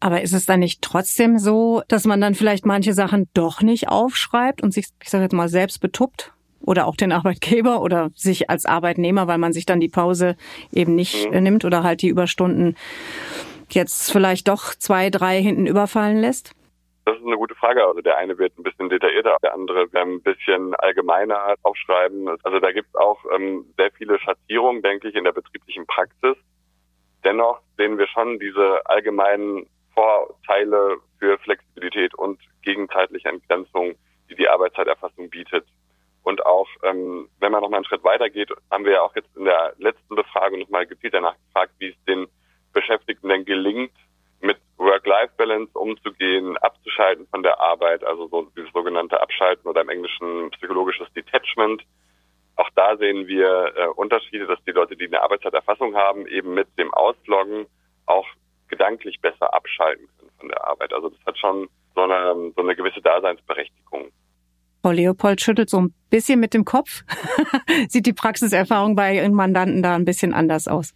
Aber 0.00 0.20
ist 0.22 0.32
es 0.32 0.46
dann 0.46 0.60
nicht 0.60 0.82
trotzdem 0.82 1.38
so, 1.38 1.82
dass 1.88 2.04
man 2.04 2.20
dann 2.20 2.34
vielleicht 2.34 2.66
manche 2.66 2.92
Sachen 2.92 3.28
doch 3.32 3.62
nicht 3.62 3.88
aufschreibt 3.88 4.62
und 4.62 4.72
sich, 4.72 4.88
ich 5.02 5.08
sage 5.08 5.24
jetzt 5.24 5.32
mal, 5.32 5.48
selbst 5.48 5.80
betuppt? 5.80 6.32
Oder 6.60 6.86
auch 6.86 6.96
den 6.96 7.12
Arbeitgeber 7.12 7.80
oder 7.80 8.10
sich 8.14 8.50
als 8.50 8.66
Arbeitnehmer, 8.66 9.28
weil 9.28 9.38
man 9.38 9.52
sich 9.52 9.66
dann 9.66 9.78
die 9.78 9.88
Pause 9.88 10.36
eben 10.72 10.94
nicht 10.94 11.30
mhm. 11.30 11.42
nimmt 11.42 11.64
oder 11.64 11.84
halt 11.84 12.02
die 12.02 12.08
Überstunden 12.08 12.76
jetzt 13.70 14.10
vielleicht 14.10 14.48
doch 14.48 14.74
zwei, 14.74 15.10
drei 15.10 15.40
hinten 15.40 15.66
überfallen 15.66 16.20
lässt? 16.20 16.54
Das 17.06 17.16
ist 17.18 17.24
eine 17.24 17.36
gute 17.36 17.54
Frage. 17.54 17.86
Also 17.86 18.00
der 18.00 18.18
eine 18.18 18.36
wird 18.36 18.58
ein 18.58 18.64
bisschen 18.64 18.88
detaillierter, 18.88 19.36
der 19.40 19.54
andere 19.54 19.86
ein 19.92 20.20
bisschen 20.22 20.74
allgemeiner 20.74 21.54
aufschreiben. 21.62 22.28
Also 22.42 22.58
da 22.58 22.72
gibt 22.72 22.88
es 22.88 22.96
auch 22.96 23.24
ähm, 23.32 23.64
sehr 23.76 23.92
viele 23.92 24.18
Schattierungen, 24.18 24.82
denke 24.82 25.08
ich, 25.08 25.14
in 25.14 25.22
der 25.22 25.30
betrieblichen 25.30 25.86
Praxis. 25.86 26.36
Dennoch 27.22 27.60
sehen 27.76 27.96
wir 27.96 28.08
schon 28.08 28.40
diese 28.40 28.84
allgemeinen 28.86 29.68
Vorteile 29.94 30.96
für 31.20 31.38
Flexibilität 31.38 32.12
und 32.16 32.40
gegenzeitliche 32.62 33.28
Entgrenzung, 33.28 33.94
die 34.28 34.34
die 34.34 34.48
Arbeitszeiterfassung 34.48 35.30
bietet. 35.30 35.64
Und 36.24 36.44
auch, 36.44 36.68
ähm, 36.82 37.28
wenn 37.38 37.52
man 37.52 37.62
noch 37.62 37.70
mal 37.70 37.76
einen 37.76 37.86
Schritt 37.86 38.02
weiter 38.02 38.28
geht, 38.30 38.50
haben 38.72 38.84
wir 38.84 38.94
ja 38.94 39.02
auch 39.02 39.14
jetzt 39.14 39.30
in 39.36 39.44
der 39.44 39.74
letzten 39.78 40.16
Befragung 40.16 40.58
nochmal 40.58 40.88
gezielt 40.88 41.14
danach 41.14 41.36
gefragt, 41.46 41.72
wie 41.78 41.90
es 41.90 42.04
den 42.08 42.26
Beschäftigten 42.72 43.28
denn 43.28 43.44
gelingt, 43.44 43.92
mit 44.40 44.58
Work-Life-Balance 44.78 45.72
umzugehen, 45.78 46.56
abzuschalten 46.58 47.26
von 47.28 47.42
der 47.42 47.60
Arbeit, 47.60 48.04
also 48.04 48.28
so 48.28 48.50
dieses 48.56 48.72
sogenannte 48.72 49.20
Abschalten 49.20 49.68
oder 49.68 49.82
im 49.82 49.88
Englischen 49.88 50.50
psychologisches 50.50 51.12
Detachment. 51.14 51.82
Auch 52.56 52.68
da 52.74 52.96
sehen 52.96 53.26
wir 53.26 53.72
äh, 53.76 53.86
Unterschiede, 53.88 54.46
dass 54.46 54.62
die 54.66 54.72
Leute, 54.72 54.96
die 54.96 55.06
eine 55.06 55.22
Arbeitszeiterfassung 55.22 55.94
haben, 55.94 56.26
eben 56.26 56.54
mit 56.54 56.68
dem 56.78 56.92
Ausloggen 56.94 57.66
auch 58.06 58.26
gedanklich 58.68 59.20
besser 59.20 59.52
abschalten 59.52 60.08
können 60.18 60.30
von 60.38 60.48
der 60.48 60.66
Arbeit. 60.66 60.92
Also 60.92 61.10
das 61.10 61.20
hat 61.26 61.38
schon 61.38 61.68
so 61.94 62.02
eine, 62.02 62.52
so 62.54 62.62
eine 62.62 62.74
gewisse 62.76 63.00
Daseinsberechtigung. 63.00 64.10
Frau 64.82 64.90
Leopold 64.92 65.40
schüttelt 65.40 65.68
so 65.68 65.80
ein 65.80 65.94
bisschen 66.10 66.38
mit 66.38 66.54
dem 66.54 66.64
Kopf. 66.64 67.02
Sieht 67.88 68.06
die 68.06 68.12
Praxiserfahrung 68.12 68.94
bei 68.94 69.16
Ihren 69.16 69.34
Mandanten 69.34 69.82
da 69.82 69.96
ein 69.96 70.04
bisschen 70.04 70.32
anders 70.32 70.68
aus? 70.68 70.94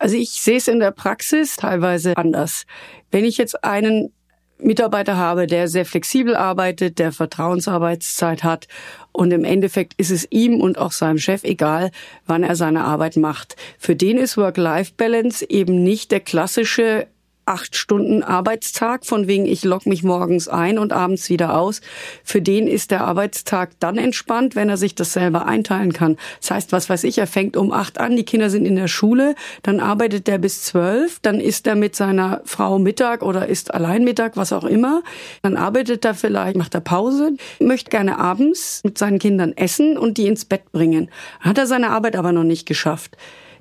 Also 0.00 0.16
ich 0.16 0.30
sehe 0.30 0.56
es 0.56 0.66
in 0.66 0.80
der 0.80 0.92
Praxis 0.92 1.56
teilweise 1.56 2.16
anders. 2.16 2.64
Wenn 3.10 3.26
ich 3.26 3.36
jetzt 3.36 3.62
einen 3.62 4.12
Mitarbeiter 4.58 5.18
habe, 5.18 5.46
der 5.46 5.68
sehr 5.68 5.84
flexibel 5.84 6.34
arbeitet, 6.34 6.98
der 6.98 7.12
Vertrauensarbeitszeit 7.12 8.42
hat 8.42 8.66
und 9.12 9.30
im 9.30 9.44
Endeffekt 9.44 9.92
ist 9.98 10.10
es 10.10 10.26
ihm 10.30 10.60
und 10.60 10.78
auch 10.78 10.92
seinem 10.92 11.18
Chef 11.18 11.44
egal, 11.44 11.90
wann 12.26 12.42
er 12.42 12.56
seine 12.56 12.84
Arbeit 12.84 13.16
macht. 13.16 13.56
Für 13.78 13.94
den 13.94 14.16
ist 14.16 14.38
Work-Life-Balance 14.38 15.44
eben 15.50 15.82
nicht 15.84 16.10
der 16.12 16.20
klassische 16.20 17.06
acht 17.50 17.74
Stunden 17.74 18.22
Arbeitstag, 18.22 19.04
von 19.04 19.26
wegen 19.26 19.44
ich 19.44 19.64
logge 19.64 19.88
mich 19.88 20.04
morgens 20.04 20.46
ein 20.46 20.78
und 20.78 20.92
abends 20.92 21.28
wieder 21.30 21.58
aus. 21.58 21.80
Für 22.22 22.40
den 22.40 22.68
ist 22.68 22.92
der 22.92 23.04
Arbeitstag 23.04 23.70
dann 23.80 23.98
entspannt, 23.98 24.54
wenn 24.54 24.68
er 24.68 24.76
sich 24.76 24.94
das 24.94 25.12
selber 25.12 25.46
einteilen 25.46 25.92
kann. 25.92 26.16
Das 26.40 26.52
heißt, 26.52 26.72
was 26.72 26.88
weiß 26.88 27.02
ich, 27.02 27.18
er 27.18 27.26
fängt 27.26 27.56
um 27.56 27.72
acht 27.72 27.98
an, 27.98 28.14
die 28.14 28.24
Kinder 28.24 28.50
sind 28.50 28.66
in 28.66 28.76
der 28.76 28.86
Schule, 28.86 29.34
dann 29.64 29.80
arbeitet 29.80 30.28
er 30.28 30.38
bis 30.38 30.62
zwölf, 30.62 31.18
dann 31.22 31.40
isst 31.40 31.66
er 31.66 31.74
mit 31.74 31.96
seiner 31.96 32.40
Frau 32.44 32.78
Mittag 32.78 33.22
oder 33.22 33.48
isst 33.48 33.74
allein 33.74 34.04
Mittag, 34.04 34.36
was 34.36 34.52
auch 34.52 34.64
immer. 34.64 35.02
Dann 35.42 35.56
arbeitet 35.56 36.04
er 36.04 36.14
vielleicht, 36.14 36.56
macht 36.56 36.74
er 36.74 36.80
Pause, 36.80 37.32
möchte 37.58 37.90
gerne 37.90 38.18
abends 38.18 38.80
mit 38.84 38.96
seinen 38.96 39.18
Kindern 39.18 39.56
essen 39.56 39.98
und 39.98 40.18
die 40.18 40.28
ins 40.28 40.44
Bett 40.44 40.70
bringen. 40.70 41.10
Hat 41.40 41.58
er 41.58 41.66
seine 41.66 41.90
Arbeit 41.90 42.14
aber 42.14 42.30
noch 42.30 42.44
nicht 42.44 42.66
geschafft 42.66 43.16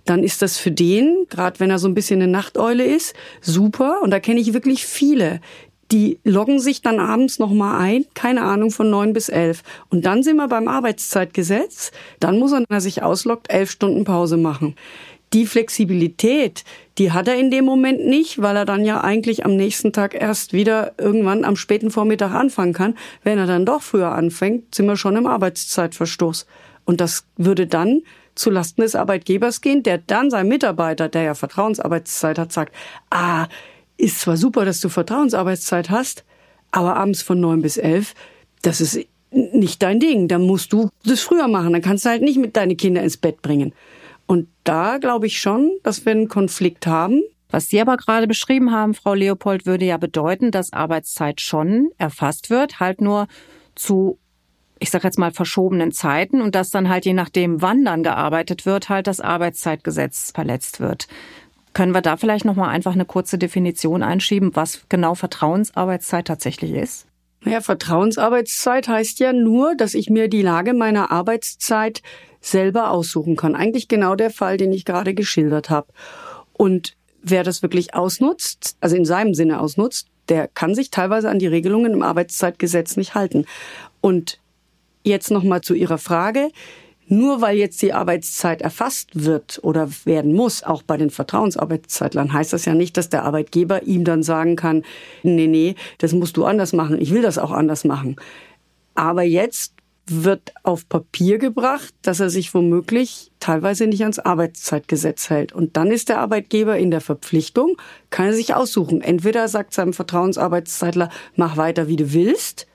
dann 0.09 0.23
ist 0.23 0.41
das 0.41 0.57
für 0.57 0.71
den, 0.71 1.25
gerade 1.29 1.59
wenn 1.59 1.69
er 1.69 1.79
so 1.79 1.87
ein 1.87 1.93
bisschen 1.93 2.21
eine 2.21 2.31
Nachteule 2.31 2.83
ist, 2.83 3.13
super. 3.41 4.01
Und 4.01 4.11
da 4.11 4.19
kenne 4.19 4.39
ich 4.39 4.53
wirklich 4.53 4.85
viele, 4.85 5.39
die 5.91 6.19
loggen 6.23 6.59
sich 6.59 6.81
dann 6.81 6.99
abends 6.99 7.39
nochmal 7.39 7.79
ein, 7.79 8.05
keine 8.13 8.41
Ahnung, 8.41 8.71
von 8.71 8.89
neun 8.89 9.13
bis 9.13 9.29
elf. 9.29 9.63
Und 9.89 10.05
dann 10.05 10.23
sind 10.23 10.37
wir 10.37 10.47
beim 10.47 10.67
Arbeitszeitgesetz. 10.67 11.91
Dann 12.19 12.39
muss 12.39 12.51
er, 12.51 12.59
wenn 12.59 12.77
er 12.77 12.81
sich 12.81 13.03
ausloggt, 13.03 13.51
elf 13.51 13.71
Stunden 13.71 14.03
Pause 14.03 14.37
machen. 14.37 14.75
Die 15.33 15.45
Flexibilität, 15.45 16.63
die 16.97 17.11
hat 17.11 17.27
er 17.27 17.35
in 17.35 17.51
dem 17.51 17.65
Moment 17.65 18.05
nicht, 18.05 18.41
weil 18.41 18.55
er 18.55 18.65
dann 18.65 18.83
ja 18.83 19.01
eigentlich 19.01 19.45
am 19.45 19.55
nächsten 19.55 19.93
Tag 19.93 20.19
erst 20.19 20.53
wieder 20.53 20.93
irgendwann 20.97 21.45
am 21.45 21.55
späten 21.55 21.91
Vormittag 21.91 22.33
anfangen 22.33 22.73
kann. 22.73 22.95
Wenn 23.23 23.37
er 23.37 23.45
dann 23.45 23.65
doch 23.65 23.83
früher 23.83 24.11
anfängt, 24.11 24.73
sind 24.73 24.87
wir 24.87 24.97
schon 24.97 25.15
im 25.15 25.27
Arbeitszeitverstoß. 25.27 26.47
Und 26.85 26.99
das 26.99 27.25
würde 27.37 27.67
dann 27.67 28.01
zulasten 28.35 28.83
des 28.83 28.95
Arbeitgebers 28.95 29.61
gehen, 29.61 29.83
der 29.83 29.97
dann 29.97 30.29
seinem 30.29 30.49
Mitarbeiter, 30.49 31.09
der 31.09 31.23
ja 31.23 31.33
Vertrauensarbeitszeit 31.33 32.37
hat, 32.39 32.51
sagt, 32.51 32.75
ah, 33.09 33.47
ist 33.97 34.21
zwar 34.21 34.37
super, 34.37 34.65
dass 34.65 34.79
du 34.81 34.89
Vertrauensarbeitszeit 34.89 35.89
hast, 35.89 36.23
aber 36.71 36.95
abends 36.95 37.21
von 37.21 37.39
neun 37.39 37.61
bis 37.61 37.77
elf, 37.77 38.13
das 38.61 38.81
ist 38.81 38.99
nicht 39.31 39.81
dein 39.81 39.99
Ding. 39.99 40.27
Da 40.27 40.39
musst 40.39 40.73
du 40.73 40.89
das 41.05 41.21
früher 41.21 41.47
machen. 41.47 41.73
Dann 41.73 41.81
kannst 41.81 42.05
du 42.05 42.09
halt 42.09 42.21
nicht 42.21 42.37
mit 42.37 42.55
deine 42.55 42.75
Kinder 42.75 43.03
ins 43.03 43.17
Bett 43.17 43.41
bringen. 43.41 43.73
Und 44.25 44.47
da 44.63 44.97
glaube 44.97 45.27
ich 45.27 45.39
schon, 45.39 45.71
dass 45.83 46.05
wir 46.05 46.11
einen 46.11 46.27
Konflikt 46.27 46.87
haben. 46.87 47.21
Was 47.49 47.67
Sie 47.67 47.81
aber 47.81 47.97
gerade 47.97 48.27
beschrieben 48.27 48.71
haben, 48.71 48.93
Frau 48.93 49.15
Leopold, 49.15 49.65
würde 49.65 49.85
ja 49.85 49.97
bedeuten, 49.97 50.51
dass 50.51 50.71
Arbeitszeit 50.71 51.41
schon 51.41 51.89
erfasst 51.97 52.51
wird, 52.51 52.79
halt 52.79 53.01
nur 53.01 53.27
zu 53.73 54.19
ich 54.79 54.91
sage 54.91 55.07
jetzt 55.07 55.19
mal, 55.19 55.31
verschobenen 55.31 55.91
Zeiten 55.91 56.41
und 56.41 56.55
dass 56.55 56.69
dann 56.69 56.89
halt 56.89 57.05
je 57.05 57.13
nachdem, 57.13 57.61
wann 57.61 57.85
dann 57.85 58.03
gearbeitet 58.03 58.65
wird, 58.65 58.89
halt 58.89 59.07
das 59.07 59.19
Arbeitszeitgesetz 59.19 60.31
verletzt 60.33 60.79
wird. 60.79 61.07
Können 61.73 61.93
wir 61.93 62.01
da 62.01 62.17
vielleicht 62.17 62.45
nochmal 62.45 62.69
einfach 62.69 62.93
eine 62.93 63.05
kurze 63.05 63.37
Definition 63.37 64.01
einschieben, 64.03 64.55
was 64.55 64.81
genau 64.89 65.15
Vertrauensarbeitszeit 65.15 66.25
tatsächlich 66.25 66.71
ist? 66.71 67.05
Naja, 67.41 67.61
Vertrauensarbeitszeit 67.61 68.87
heißt 68.87 69.19
ja 69.19 69.33
nur, 69.33 69.75
dass 69.75 69.93
ich 69.93 70.09
mir 70.09 70.27
die 70.27 70.41
Lage 70.41 70.73
meiner 70.73 71.11
Arbeitszeit 71.11 72.01
selber 72.41 72.91
aussuchen 72.91 73.35
kann. 73.35 73.55
Eigentlich 73.55 73.87
genau 73.87 74.15
der 74.15 74.29
Fall, 74.29 74.57
den 74.57 74.73
ich 74.73 74.85
gerade 74.85 75.13
geschildert 75.13 75.69
habe. 75.69 75.87
Und 76.53 76.95
wer 77.21 77.43
das 77.43 77.61
wirklich 77.61 77.93
ausnutzt, 77.93 78.75
also 78.81 78.95
in 78.95 79.05
seinem 79.05 79.33
Sinne 79.33 79.59
ausnutzt, 79.59 80.07
der 80.27 80.47
kann 80.47 80.75
sich 80.75 80.91
teilweise 80.91 81.29
an 81.29 81.39
die 81.39 81.47
Regelungen 81.47 81.93
im 81.93 82.03
Arbeitszeitgesetz 82.03 82.97
nicht 82.97 83.15
halten. 83.15 83.45
Und 84.01 84.39
Jetzt 85.09 85.31
nochmal 85.31 85.61
zu 85.61 85.73
Ihrer 85.73 85.97
Frage. 85.97 86.49
Nur 87.07 87.41
weil 87.41 87.57
jetzt 87.57 87.81
die 87.81 87.93
Arbeitszeit 87.93 88.61
erfasst 88.61 89.25
wird 89.25 89.59
oder 89.63 89.89
werden 90.05 90.35
muss, 90.35 90.61
auch 90.61 90.83
bei 90.83 90.95
den 90.95 91.09
Vertrauensarbeitszeitlern, 91.09 92.31
heißt 92.31 92.53
das 92.53 92.65
ja 92.65 92.75
nicht, 92.75 92.95
dass 92.97 93.09
der 93.09 93.23
Arbeitgeber 93.23 93.81
ihm 93.81 94.03
dann 94.03 94.21
sagen 94.21 94.55
kann, 94.55 94.83
nee, 95.23 95.47
nee, 95.47 95.73
das 95.97 96.13
musst 96.13 96.37
du 96.37 96.45
anders 96.45 96.71
machen, 96.71 97.01
ich 97.01 97.11
will 97.11 97.23
das 97.23 97.39
auch 97.39 97.49
anders 97.49 97.83
machen. 97.83 98.17
Aber 98.93 99.23
jetzt 99.23 99.73
wird 100.05 100.53
auf 100.61 100.87
Papier 100.87 101.39
gebracht, 101.39 101.95
dass 102.03 102.19
er 102.19 102.29
sich 102.29 102.53
womöglich 102.53 103.31
teilweise 103.39 103.87
nicht 103.87 104.01
ans 104.01 104.19
Arbeitszeitgesetz 104.19 105.31
hält. 105.31 105.51
Und 105.51 105.77
dann 105.77 105.89
ist 105.89 106.09
der 106.09 106.19
Arbeitgeber 106.19 106.77
in 106.77 106.91
der 106.91 107.01
Verpflichtung, 107.01 107.75
kann 108.11 108.27
er 108.27 108.33
sich 108.33 108.53
aussuchen. 108.53 109.01
Entweder 109.01 109.47
sagt 109.47 109.73
seinem 109.73 109.93
Vertrauensarbeitszeitler, 109.93 111.09
mach 111.35 111.57
weiter, 111.57 111.87
wie 111.87 111.95
du 111.95 112.13
willst, 112.13 112.67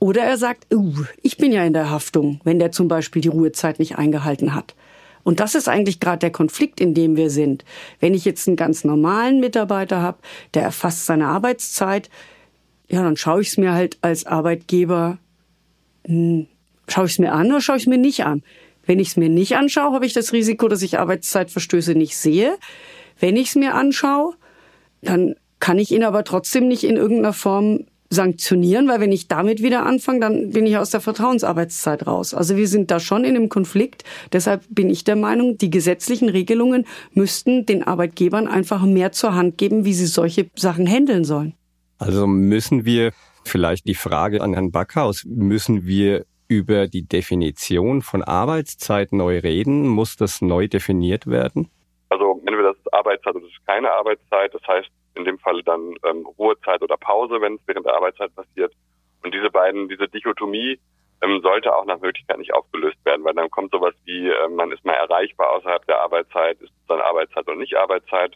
oder 0.00 0.22
er 0.22 0.38
sagt, 0.38 0.66
uh, 0.74 1.04
ich 1.22 1.36
bin 1.36 1.52
ja 1.52 1.62
in 1.62 1.74
der 1.74 1.90
Haftung, 1.90 2.40
wenn 2.42 2.58
der 2.58 2.72
zum 2.72 2.88
Beispiel 2.88 3.22
die 3.22 3.28
Ruhezeit 3.28 3.78
nicht 3.78 3.98
eingehalten 3.98 4.54
hat. 4.54 4.74
Und 5.22 5.38
das 5.40 5.54
ist 5.54 5.68
eigentlich 5.68 6.00
gerade 6.00 6.18
der 6.18 6.30
Konflikt, 6.30 6.80
in 6.80 6.94
dem 6.94 7.16
wir 7.16 7.28
sind. 7.28 7.64
Wenn 8.00 8.14
ich 8.14 8.24
jetzt 8.24 8.48
einen 8.48 8.56
ganz 8.56 8.82
normalen 8.82 9.38
Mitarbeiter 9.38 10.00
habe, 10.00 10.18
der 10.54 10.62
erfasst 10.62 11.04
seine 11.04 11.26
Arbeitszeit, 11.28 12.08
ja, 12.88 13.02
dann 13.02 13.18
schaue 13.18 13.42
ich 13.42 13.48
es 13.48 13.58
mir 13.58 13.72
halt 13.72 13.98
als 14.00 14.24
Arbeitgeber, 14.24 15.18
hm, 16.06 16.46
schaue 16.88 17.04
ich 17.04 17.12
es 17.12 17.18
mir 17.18 17.32
an 17.32 17.48
oder 17.48 17.60
schaue 17.60 17.76
ich 17.76 17.82
es 17.82 17.88
mir 17.88 17.98
nicht 17.98 18.24
an? 18.24 18.42
Wenn 18.86 18.98
ich 18.98 19.08
es 19.08 19.16
mir 19.18 19.28
nicht 19.28 19.54
anschaue, 19.56 19.92
habe 19.92 20.06
ich 20.06 20.14
das 20.14 20.32
Risiko, 20.32 20.66
dass 20.66 20.80
ich 20.80 20.98
Arbeitszeitverstöße 20.98 21.94
nicht 21.94 22.16
sehe. 22.16 22.56
Wenn 23.18 23.36
ich 23.36 23.48
es 23.48 23.54
mir 23.54 23.74
anschaue, 23.74 24.34
dann 25.02 25.36
kann 25.60 25.78
ich 25.78 25.92
ihn 25.92 26.04
aber 26.04 26.24
trotzdem 26.24 26.66
nicht 26.66 26.84
in 26.84 26.96
irgendeiner 26.96 27.34
Form 27.34 27.84
sanktionieren, 28.10 28.88
weil 28.88 29.00
wenn 29.00 29.12
ich 29.12 29.28
damit 29.28 29.62
wieder 29.62 29.86
anfange, 29.86 30.20
dann 30.20 30.50
bin 30.50 30.66
ich 30.66 30.76
aus 30.76 30.90
der 30.90 31.00
Vertrauensarbeitszeit 31.00 32.06
raus. 32.06 32.34
Also 32.34 32.56
wir 32.56 32.66
sind 32.66 32.90
da 32.90 32.98
schon 32.98 33.24
in 33.24 33.36
einem 33.36 33.48
Konflikt. 33.48 34.02
Deshalb 34.32 34.64
bin 34.68 34.90
ich 34.90 35.04
der 35.04 35.16
Meinung, 35.16 35.56
die 35.58 35.70
gesetzlichen 35.70 36.28
Regelungen 36.28 36.86
müssten 37.14 37.66
den 37.66 37.84
Arbeitgebern 37.84 38.48
einfach 38.48 38.82
mehr 38.82 39.12
zur 39.12 39.34
Hand 39.34 39.58
geben, 39.58 39.84
wie 39.84 39.94
sie 39.94 40.06
solche 40.06 40.50
Sachen 40.56 40.88
handeln 40.88 41.24
sollen. 41.24 41.54
Also 41.98 42.26
müssen 42.26 42.84
wir 42.84 43.12
vielleicht 43.44 43.86
die 43.86 43.94
Frage 43.94 44.42
an 44.42 44.54
Herrn 44.54 44.72
Backhaus, 44.72 45.24
müssen 45.24 45.86
wir 45.86 46.24
über 46.48 46.88
die 46.88 47.06
Definition 47.06 48.02
von 48.02 48.24
Arbeitszeit 48.24 49.12
neu 49.12 49.38
reden? 49.38 49.86
Muss 49.86 50.16
das 50.16 50.42
neu 50.42 50.66
definiert 50.66 51.28
werden? 51.28 51.70
Also 52.08 52.42
entweder 52.44 52.70
das 52.70 52.78
ist 52.78 52.92
Arbeitszeit 52.92 53.36
oder 53.36 53.44
das 53.44 53.52
ist 53.52 53.66
keine 53.66 53.88
Arbeitszeit. 53.88 54.52
Das 54.52 54.62
heißt, 54.66 54.88
in 55.14 55.24
dem 55.24 55.38
Fall 55.38 55.62
dann 55.62 55.94
ähm, 56.04 56.26
Ruhezeit 56.38 56.82
oder 56.82 56.96
Pause, 56.96 57.40
wenn 57.40 57.54
es 57.54 57.60
während 57.66 57.86
der 57.86 57.94
Arbeitszeit 57.94 58.34
passiert. 58.34 58.72
Und 59.22 59.34
diese 59.34 59.50
beiden, 59.50 59.88
diese 59.88 60.08
Dichotomie 60.08 60.78
ähm, 61.22 61.40
sollte 61.42 61.74
auch 61.74 61.84
nach 61.84 62.00
Möglichkeit 62.00 62.38
nicht 62.38 62.54
aufgelöst 62.54 63.04
werden, 63.04 63.24
weil 63.24 63.34
dann 63.34 63.50
kommt 63.50 63.72
sowas 63.72 63.94
wie, 64.04 64.28
äh, 64.28 64.48
man 64.48 64.72
ist 64.72 64.84
mal 64.84 64.94
erreichbar 64.94 65.50
außerhalb 65.50 65.84
der 65.86 66.00
Arbeitszeit, 66.00 66.60
ist 66.60 66.70
es 66.70 66.86
dann 66.88 67.00
Arbeitszeit 67.00 67.46
oder 67.46 67.56
nicht 67.56 67.76
Arbeitszeit. 67.76 68.34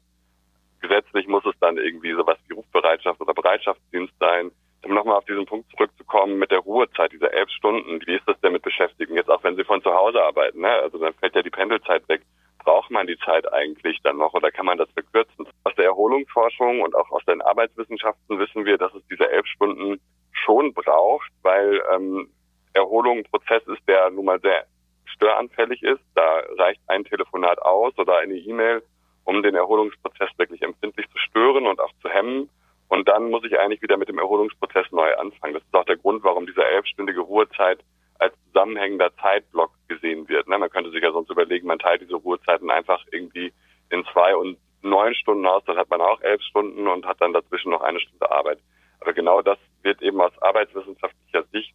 Gesetzlich 0.80 1.26
muss 1.26 1.44
es 1.46 1.58
dann 1.60 1.78
irgendwie 1.78 2.12
sowas 2.12 2.36
wie 2.46 2.54
Rufbereitschaft 2.54 3.20
oder 3.20 3.32
Bereitschaftsdienst 3.32 4.12
sein. 4.20 4.50
Um 4.84 4.92
nochmal 4.92 5.16
auf 5.16 5.24
diesen 5.24 5.46
Punkt 5.46 5.70
zurückzukommen 5.70 6.38
mit 6.38 6.50
der 6.50 6.58
Ruhezeit, 6.58 7.10
diese 7.10 7.32
elf 7.32 7.48
Stunden, 7.48 8.06
wie 8.06 8.16
ist 8.16 8.28
das 8.28 8.38
denn 8.40 8.52
mit 8.52 8.62
Beschäftigen? 8.62 9.16
Jetzt 9.16 9.30
auch 9.30 9.42
wenn 9.42 9.56
Sie 9.56 9.64
von 9.64 9.82
zu 9.82 9.94
Hause 9.94 10.22
arbeiten, 10.22 10.60
ne? 10.60 10.68
Also 10.68 10.98
dann 10.98 11.14
fällt 11.14 11.34
ja 11.34 11.42
die 11.42 11.48
Pendelzeit 11.48 12.06
weg 12.10 12.20
braucht 12.64 12.90
man 12.90 13.06
die 13.06 13.18
Zeit 13.18 13.50
eigentlich 13.52 13.98
dann 14.02 14.16
noch 14.16 14.34
oder 14.34 14.50
kann 14.50 14.66
man 14.66 14.78
das 14.78 14.90
verkürzen? 14.92 15.46
Aus 15.64 15.74
der 15.76 15.86
Erholungsforschung 15.86 16.80
und 16.80 16.94
auch 16.94 17.10
aus 17.10 17.24
den 17.26 17.42
Arbeitswissenschaften 17.42 18.38
wissen 18.38 18.64
wir, 18.64 18.78
dass 18.78 18.94
es 18.94 19.02
diese 19.10 19.30
elf 19.30 19.46
Stunden 19.46 20.00
schon 20.32 20.72
braucht, 20.72 21.30
weil 21.42 21.82
ähm, 21.92 22.28
Erholung 22.72 23.18
ein 23.18 23.24
Prozess 23.24 23.62
ist, 23.66 23.86
der 23.86 24.10
nun 24.10 24.24
mal 24.24 24.40
sehr 24.40 24.66
störanfällig 25.04 25.82
ist. 25.82 26.02
Da 26.14 26.42
reicht 26.58 26.80
ein 26.88 27.04
Telefonat 27.04 27.60
aus 27.62 27.96
oder 27.98 28.18
eine 28.18 28.34
E-Mail, 28.34 28.82
um 29.24 29.42
den 29.42 29.54
Erholungsprozess 29.54 30.30
wirklich 30.36 30.62
empfindlich 30.62 31.08
zu 31.10 31.18
stören 31.18 31.66
und 31.66 31.80
auch 31.80 31.92
zu 32.02 32.08
hemmen. 32.08 32.50
Und 32.88 33.08
dann 33.08 33.30
muss 33.30 33.44
ich 33.44 33.58
eigentlich 33.58 33.82
wieder 33.82 33.96
mit 33.96 34.08
dem 34.08 34.18
Erholungsprozess 34.18 34.86
neu 34.90 35.14
anfangen. 35.16 35.54
Das 35.54 35.62
ist 35.62 35.74
auch 35.74 35.84
der 35.84 35.96
Grund, 35.96 36.22
warum 36.24 36.46
diese 36.46 36.64
elfstündige 36.64 37.20
Ruhezeit 37.20 37.80
als 38.24 38.34
zusammenhängender 38.46 39.14
Zeitblock 39.16 39.72
gesehen 39.88 40.28
wird. 40.28 40.48
Ne? 40.48 40.58
Man 40.58 40.70
könnte 40.70 40.90
sich 40.90 41.02
ja 41.02 41.12
sonst 41.12 41.30
überlegen, 41.30 41.66
man 41.66 41.78
teilt 41.78 42.00
diese 42.00 42.16
Ruhezeiten 42.16 42.70
einfach 42.70 43.02
irgendwie 43.12 43.52
in 43.90 44.04
zwei 44.12 44.34
und 44.34 44.58
neun 44.82 45.14
Stunden 45.14 45.46
aus, 45.46 45.62
dann 45.66 45.76
hat 45.76 45.90
man 45.90 46.00
auch 46.00 46.20
elf 46.20 46.42
Stunden 46.42 46.86
und 46.88 47.06
hat 47.06 47.20
dann 47.20 47.32
dazwischen 47.32 47.70
noch 47.70 47.82
eine 47.82 48.00
Stunde 48.00 48.30
Arbeit. 48.30 48.58
Aber 49.00 49.12
genau 49.12 49.42
das 49.42 49.58
wird 49.82 50.02
eben 50.02 50.20
aus 50.20 50.32
arbeitswissenschaftlicher 50.40 51.44
Sicht 51.52 51.74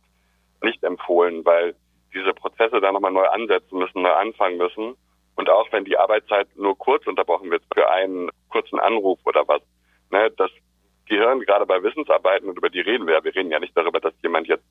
nicht 0.61 0.83
empfohlen, 0.83 1.45
weil 1.45 1.75
diese 2.13 2.33
Prozesse 2.33 2.81
da 2.81 2.91
nochmal 2.91 3.11
neu 3.11 3.27
ansetzen 3.27 3.77
müssen, 3.77 4.01
neu 4.01 4.13
anfangen 4.13 4.57
müssen. 4.57 4.95
Und 5.35 5.49
auch 5.49 5.71
wenn 5.71 5.85
die 5.85 5.97
Arbeitszeit 5.97 6.47
nur 6.55 6.77
kurz 6.77 7.05
unterbrochen 7.07 7.49
wird 7.49 7.63
für 7.73 7.89
einen 7.89 8.29
kurzen 8.49 8.79
Anruf 8.79 9.19
oder 9.25 9.47
was, 9.47 9.61
ne, 10.11 10.31
das 10.31 10.51
Gehirn 11.05 11.39
gerade 11.41 11.65
bei 11.65 11.81
Wissensarbeiten 11.81 12.49
und 12.49 12.57
über 12.57 12.69
die 12.69 12.81
reden 12.81 13.07
wir, 13.07 13.23
wir 13.23 13.35
reden 13.35 13.51
ja 13.51 13.59
nicht 13.59 13.75
darüber, 13.75 13.99
dass 13.99 14.13
jemand 14.21 14.47
jetzt, 14.47 14.63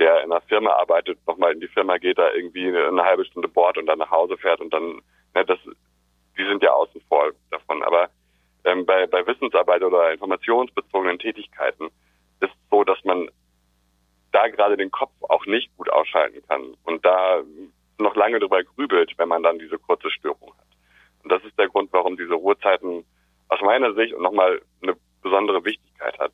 der 0.00 0.24
in 0.24 0.32
einer 0.32 0.40
Firma 0.42 0.70
arbeitet, 0.72 1.18
nochmal 1.26 1.52
in 1.52 1.60
die 1.60 1.68
Firma 1.68 1.98
geht, 1.98 2.18
da 2.18 2.32
irgendwie 2.32 2.66
eine 2.66 3.04
halbe 3.04 3.24
Stunde 3.24 3.48
bohrt 3.48 3.78
und 3.78 3.86
dann 3.86 3.98
nach 3.98 4.10
Hause 4.10 4.36
fährt 4.38 4.60
und 4.60 4.72
dann, 4.72 5.02
ne, 5.34 5.44
das, 5.46 5.58
die 6.36 6.44
sind 6.44 6.62
ja 6.62 6.70
außen 6.70 7.00
vor 7.08 7.30
davon. 7.50 7.82
Aber 7.82 8.08
ähm, 8.64 8.86
bei, 8.86 9.06
bei 9.06 9.26
Wissensarbeit 9.26 9.82
oder 9.82 10.10
informationsbezogenen 10.10 11.18
Tätigkeiten 11.18 11.88
ist 12.40 12.52
so, 12.70 12.82
dass 12.82 13.02
man 13.04 13.28
da 14.32 14.48
gerade 14.48 14.76
den 14.76 14.90
Kopf 14.90 15.12
auch 15.28 15.44
nicht 15.46 15.76
gut 15.76 15.90
ausschalten 15.90 16.42
kann 16.48 16.74
und 16.84 17.04
da 17.04 17.42
noch 17.98 18.16
lange 18.16 18.38
drüber 18.38 18.62
grübelt, 18.64 19.12
wenn 19.18 19.28
man 19.28 19.42
dann 19.42 19.58
diese 19.58 19.78
kurze 19.78 20.10
Störung 20.10 20.54
hat. 20.56 20.66
Und 21.22 21.30
das 21.30 21.44
ist 21.44 21.58
der 21.58 21.68
Grund, 21.68 21.92
warum 21.92 22.16
diese 22.16 22.34
Ruhezeiten 22.34 23.04
aus 23.48 23.60
meiner 23.60 23.92
Sicht 23.94 24.16
nochmal 24.18 24.62
eine 24.82 24.96
besondere 25.22 25.64
Wichtigkeit 25.64 26.18
hat. 26.18 26.32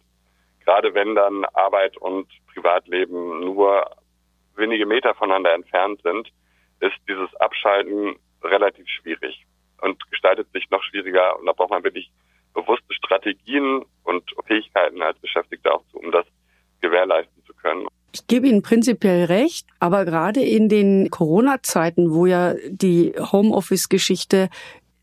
Gerade 0.67 0.93
wenn 0.95 1.15
dann 1.15 1.45
Arbeit 1.55 1.97
und 1.97 2.27
Privatleben 2.53 3.41
nur 3.41 3.89
wenige 4.57 4.85
Meter 4.85 5.15
voneinander 5.15 5.55
entfernt 5.55 6.01
sind, 6.03 6.29
ist 6.81 6.97
dieses 7.09 7.35
Abschalten 7.37 8.17
relativ 8.43 8.87
schwierig 8.89 9.47
und 9.81 9.99
gestaltet 10.11 10.49
sich 10.53 10.69
noch 10.71 10.83
schwieriger. 10.83 11.39
Und 11.39 11.47
da 11.47 11.53
braucht 11.53 11.71
man 11.71 11.85
wirklich 11.85 12.11
bewusste 12.53 12.93
Strategien 12.95 13.85
und 14.03 14.25
Fähigkeiten 14.47 15.03
als 15.03 15.19
Beschäftigter 15.21 15.75
auch 15.75 15.85
um 15.93 16.11
das 16.11 16.27
gewährleisten 16.81 17.45
zu 17.47 17.55
können. 17.55 17.87
Ich 18.13 18.27
gebe 18.27 18.49
Ihnen 18.49 18.63
prinzipiell 18.63 19.27
recht, 19.27 19.67
aber 19.79 20.05
gerade 20.05 20.41
in 20.41 20.69
den 20.69 21.11
Corona-Zeiten, 21.11 22.13
wo 22.13 22.27
ja 22.27 22.55
die 22.69 23.13
Homeoffice-Geschichte 23.17 24.49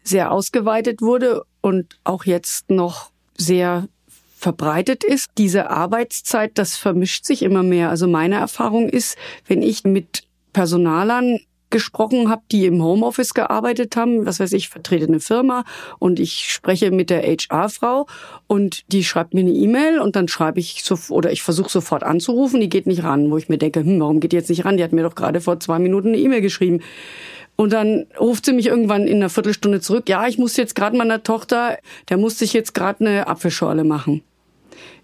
sehr 0.03 0.31
ausgeweitet 0.31 1.01
wurde 1.01 1.43
und 1.61 1.99
auch 2.03 2.25
jetzt 2.25 2.69
noch 2.69 3.11
sehr 3.35 3.87
verbreitet 4.43 5.03
ist, 5.05 5.31
diese 5.37 5.69
Arbeitszeit, 5.69 6.51
das 6.55 6.75
vermischt 6.75 7.25
sich 7.25 7.43
immer 7.43 7.63
mehr. 7.63 7.89
Also 7.89 8.07
meine 8.07 8.35
Erfahrung 8.35 8.89
ist, 8.89 9.17
wenn 9.47 9.61
ich 9.61 9.85
mit 9.85 10.23
Personalern 10.51 11.39
gesprochen 11.69 12.29
habe, 12.29 12.43
die 12.51 12.67
im 12.67 12.83
Homeoffice 12.83 13.33
gearbeitet 13.33 13.95
haben. 13.95 14.27
Was 14.27 14.39
weiß 14.39 14.51
ich, 14.53 14.69
vertrete 14.69 15.07
eine 15.07 15.19
Firma 15.19 15.63
und 15.97 16.19
ich 16.19 16.51
spreche 16.51 16.91
mit 16.91 17.09
der 17.09 17.23
HR-Frau 17.23 18.05
und 18.45 18.83
die 18.91 19.03
schreibt 19.03 19.33
mir 19.33 19.39
eine 19.39 19.53
E-Mail 19.53 19.99
und 19.99 20.15
dann 20.15 20.27
schreibe 20.27 20.59
ich 20.59 20.83
so 20.83 20.95
oder 21.09 21.31
ich 21.31 21.41
versuche 21.41 21.71
sofort 21.71 22.03
anzurufen, 22.03 22.59
die 22.59 22.69
geht 22.69 22.85
nicht 22.85 23.03
ran, 23.03 23.31
wo 23.31 23.37
ich 23.37 23.49
mir 23.49 23.57
denke, 23.57 23.79
hm, 23.79 23.99
warum 23.99 24.19
geht 24.19 24.33
die 24.33 24.35
jetzt 24.35 24.49
nicht 24.49 24.65
ran? 24.65 24.77
Die 24.77 24.83
hat 24.83 24.91
mir 24.91 25.01
doch 25.01 25.15
gerade 25.15 25.41
vor 25.41 25.59
zwei 25.59 25.79
Minuten 25.79 26.09
eine 26.09 26.17
E-Mail 26.17 26.41
geschrieben. 26.41 26.81
Und 27.55 27.73
dann 27.73 28.05
ruft 28.19 28.45
sie 28.45 28.53
mich 28.53 28.67
irgendwann 28.67 29.07
in 29.07 29.17
einer 29.17 29.29
Viertelstunde 29.29 29.79
zurück. 29.79 30.09
Ja, 30.09 30.27
ich 30.27 30.37
muss 30.37 30.57
jetzt 30.57 30.75
gerade 30.75 30.97
meiner 30.97 31.23
Tochter, 31.23 31.79
der 32.09 32.17
muss 32.17 32.37
sich 32.37 32.53
jetzt 32.53 32.73
gerade 32.73 32.99
eine 32.99 33.27
Apfelschorle 33.27 33.83
machen. 33.83 34.21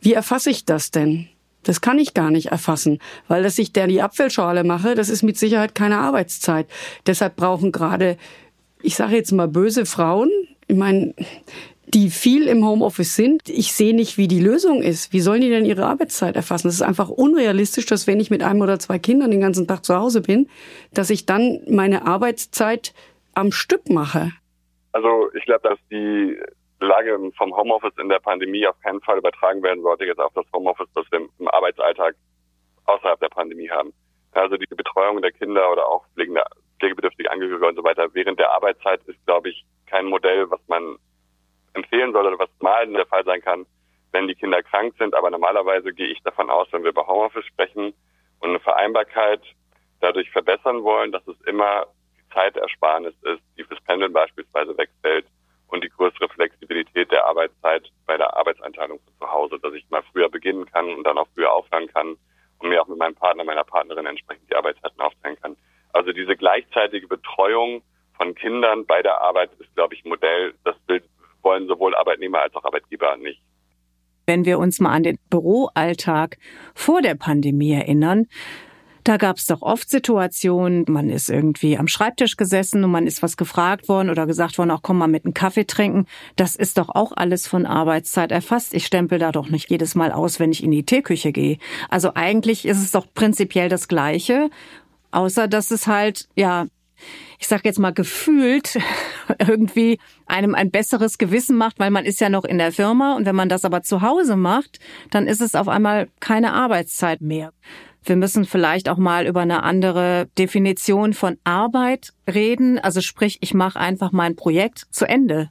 Wie 0.02 0.14
erfasse 0.14 0.50
ich 0.50 0.66
das 0.66 0.92
denn? 0.92 1.28
Das 1.64 1.82
kann 1.82 2.00
ich 2.00 2.14
gar 2.14 2.32
nicht 2.32 2.48
erfassen, 2.48 3.00
weil 3.28 3.44
dass 3.44 3.60
ich 3.60 3.74
der 3.74 3.88
die 3.88 4.02
Apfelschorle 4.02 4.64
mache, 4.64 4.96
das 4.96 5.10
ist 5.10 5.24
mit 5.24 5.38
Sicherheit 5.38 5.76
keine 5.76 5.98
Arbeitszeit. 5.98 6.68
Deshalb 7.06 7.36
brauchen 7.36 7.72
gerade, 7.72 8.18
ich 8.82 8.96
sage 8.96 9.16
jetzt 9.16 9.32
mal 9.32 9.48
böse 9.48 9.86
Frauen, 9.86 10.30
ich 10.68 10.78
meine, 10.78 11.14
die 11.94 12.12
viel 12.12 12.48
im 12.48 12.66
Homeoffice 12.66 13.16
sind. 13.16 13.50
Ich 13.50 13.74
sehe 13.74 13.96
nicht, 13.96 14.18
wie 14.18 14.28
die 14.28 14.40
Lösung 14.40 14.82
ist. 14.82 15.12
Wie 15.12 15.22
sollen 15.22 15.42
die 15.42 15.50
denn 15.50 15.66
ihre 15.66 15.88
Arbeitszeit 15.88 16.36
erfassen? 16.36 16.68
Das 16.68 16.76
ist 16.76 16.84
einfach 16.84 17.10
unrealistisch, 17.10 17.88
dass 17.88 18.06
wenn 18.06 18.20
ich 18.20 18.30
mit 18.30 18.44
einem 18.44 18.62
oder 18.62 18.78
zwei 18.78 19.00
Kindern 19.00 19.32
den 19.32 19.42
ganzen 19.42 19.68
Tag 19.68 19.84
zu 19.84 19.96
Hause 19.96 20.22
bin, 20.22 20.48
dass 20.94 21.10
ich 21.10 21.26
dann 21.26 21.62
meine 21.68 22.06
Arbeitszeit 22.06 22.94
am 23.34 23.52
Stück 23.52 23.90
mache. 23.90 24.32
Also 24.92 25.32
ich 25.34 25.46
glaube, 25.46 25.68
dass 25.68 25.80
die 25.90 26.38
Lage 26.80 27.18
vom 27.38 27.56
Homeoffice 27.56 27.98
in 27.98 28.10
der 28.10 28.20
Pandemie 28.20 28.66
auf 28.66 28.80
keinen 28.82 29.02
Fall 29.02 29.18
übertragen 29.18 29.62
werden 29.64 29.84
sollte 29.84 30.06
jetzt 30.06 30.20
auf 30.20 30.34
das 30.34 30.46
Homeoffice, 30.54 30.88
das 30.96 31.06
wir 31.12 31.20
im 31.20 31.48
Arbeitsalltag 31.50 32.16
außerhalb 32.86 33.20
der 33.20 33.30
Pandemie 33.30 33.70
haben. 33.70 33.94
Also 34.32 34.56
die 34.58 34.66
Betreuung 34.68 35.22
der 35.22 35.32
Kinder 35.32 35.72
oder 35.72 35.86
auch 35.88 36.06
pflegende, 36.14 36.44
pflegebedürftige 36.80 37.32
Angehörige 37.32 37.68
und 37.68 37.76
so 37.76 37.84
weiter 37.84 38.08
während 38.14 38.40
der 38.40 38.52
Arbeitszeit 38.52 39.02
ist, 39.06 39.24
glaube 39.26 39.50
ich, 39.50 39.66
kein 39.88 40.06
Modell, 40.06 40.50
was 40.50 40.62
man 40.68 40.98
empfehlen 41.74 42.14
soll 42.14 42.26
oder 42.26 42.40
was 42.40 42.50
mal 42.60 42.88
der 42.88 43.06
Fall 43.08 43.26
sein 43.26 43.42
kann, 43.42 43.66
wenn 44.12 44.28
die 44.28 44.36
Kinder 44.36 44.64
krank 44.64 44.94
sind. 44.98 45.14
Aber 45.16 45.30
normalerweise 45.30 45.94
gehe 45.94 46.08
ich 46.08 46.22
davon 46.24 46.50
aus, 46.50 46.68
wenn 46.72 46.84
wir 46.84 46.92
über 46.92 47.08
Homeoffice 47.08 47.46
sprechen 47.46 47.94
und 48.40 48.50
eine 48.50 48.60
Vereinbarkeit 48.60 49.42
dadurch 50.00 50.30
verbessern 50.32 50.84
wollen, 50.84 51.12
dass 51.12 51.28
es 51.28 51.40
immer 51.42 51.88
Zeitersparnis 52.34 53.16
ist, 53.24 53.42
die 53.58 53.64
fürs 53.64 53.82
Pendeln 53.82 54.14
beispielsweise 54.14 54.78
wegfällt 54.78 55.26
und 55.70 55.84
die 55.84 55.90
größere 55.90 56.30
Flexibilität 56.30 57.12
der 57.12 57.26
Arbeitszeit 57.26 57.90
bei 58.06 58.18
der 58.18 58.36
Arbeitseinteilung 58.36 59.00
zu 59.20 59.32
Hause, 59.32 59.60
dass 59.62 59.74
ich 59.74 59.90
mal 59.90 60.04
früher 60.12 60.30
beginnen 60.30 60.66
kann 60.66 60.94
und 60.94 61.04
dann 61.04 61.18
auch 61.18 61.28
früher 61.34 61.52
aufhören 61.52 61.88
kann 61.88 62.16
und 62.60 62.70
mir 62.70 62.82
auch 62.82 62.88
mit 62.88 62.98
meinem 62.98 63.16
Partner, 63.16 63.44
meiner 63.44 63.64
Partnerin 63.64 64.06
entsprechend 64.06 64.50
die 64.50 64.56
Arbeitszeiten 64.56 65.00
aufteilen 65.00 65.38
kann. 65.42 65.56
Also 65.94 66.12
diese 66.12 66.36
gleichzeitige 66.36 67.08
Betreuung 67.08 67.82
von 68.18 68.36
Kindern 68.36 68.86
bei 68.86 69.02
der 69.02 69.22
Arbeit 69.22 69.52
ist, 69.60 69.74
glaube 69.76 69.96
ich, 69.96 70.04
ein 70.04 70.10
Modell, 70.10 70.54
das 70.64 70.76
wollen 71.42 71.68
sowohl 71.68 71.96
Arbeitnehmer 71.96 72.42
als 72.42 72.56
auch 72.56 72.66
Arbeitgeber 72.66 73.16
nicht. 73.18 73.42
Wenn 74.26 74.46
wir 74.46 74.60
uns 74.60 74.80
mal 74.80 74.92
an 74.92 75.04
den 75.04 75.18
Büroalltag 75.30 76.38
vor 76.76 77.02
der 77.02 77.16
Pandemie 77.16 77.74
erinnern, 77.74 78.28
da 79.04 79.18
gab 79.18 79.38
es 79.38 79.46
doch 79.46 79.62
oft 79.62 79.90
Situationen, 79.90 80.86
man 80.88 81.10
ist 81.10 81.30
irgendwie 81.30 81.78
am 81.78 81.88
Schreibtisch 81.88 82.38
gesessen 82.38 82.84
und 82.84 82.92
man 82.92 83.08
ist 83.08 83.24
was 83.24 83.38
gefragt 83.38 83.90
worden 83.90 84.10
oder 84.10 84.26
gesagt 84.26 84.58
worden, 84.58 84.72
auch 84.72 84.82
komm 84.82 84.98
mal 84.98 85.08
mit 85.08 85.26
einem 85.26 85.34
Kaffee 85.34 85.66
trinken. 85.66 86.06
Das 86.36 86.56
ist 86.56 86.78
doch 86.78 86.90
auch 86.90 87.14
alles 87.16 87.48
von 87.48 87.66
Arbeitszeit 87.66 88.32
erfasst. 88.32 88.74
Ich 88.74 88.86
stempel 88.86 89.20
da 89.20 89.32
doch 89.32 89.50
nicht 89.50 89.70
jedes 89.70 89.96
Mal 89.96 90.12
aus, 90.12 90.40
wenn 90.40 90.52
ich 90.52 90.64
in 90.64 90.72
die 90.72 90.84
Teeküche 90.84 91.32
gehe. 91.32 91.58
Also 91.90 92.12
eigentlich 92.16 92.66
ist 92.66 92.82
es 92.82 92.92
doch 92.92 93.08
prinzipiell 93.14 93.70
das 93.70 93.88
Gleiche, 93.88 94.50
außer 95.12 95.48
dass 95.48 95.72
es 95.72 95.88
halt, 95.88 96.28
ja, 96.36 96.68
ich 97.40 97.48
sage 97.48 97.64
jetzt 97.66 97.80
mal 97.80 97.94
gefühlt 97.94 98.78
irgendwie 99.40 100.00
einem 100.26 100.56
ein 100.56 100.72
besseres 100.72 101.18
Gewissen 101.18 101.58
macht, 101.58 101.80
weil 101.80 101.92
man 101.92 102.06
ist 102.06 102.20
ja 102.20 102.30
noch 102.30 102.44
in 102.44 102.58
der 102.58 102.72
Firma 102.72 103.16
und 103.16 103.26
wenn 103.26 103.36
man 103.36 103.50
das 103.50 103.66
aber 103.66 103.82
zu 103.82 104.02
Hause 104.02 104.36
macht, 104.36 104.80
dann 105.10 105.28
ist 105.28 105.42
es 105.42 105.56
auf 105.56 105.68
einmal 105.68 106.10
keine 106.20 106.54
Arbeitszeit 106.54 107.22
mehr. 107.22 107.54
Wir 108.04 108.16
müssen 108.16 108.46
vielleicht 108.46 108.90
auch 108.90 108.98
mal 108.98 109.28
über 109.28 109.42
eine 109.42 109.64
andere 109.64 110.28
Definition 110.38 111.14
von 111.14 111.38
Arbeit 111.44 112.14
reden. 112.28 112.80
Also 112.80 113.02
sprich, 113.02 113.40
ich 113.42 113.54
mache 113.54 113.80
einfach 113.80 114.12
mein 114.12 114.36
Projekt 114.36 114.80
zu 114.92 115.08
Ende. 115.08 115.50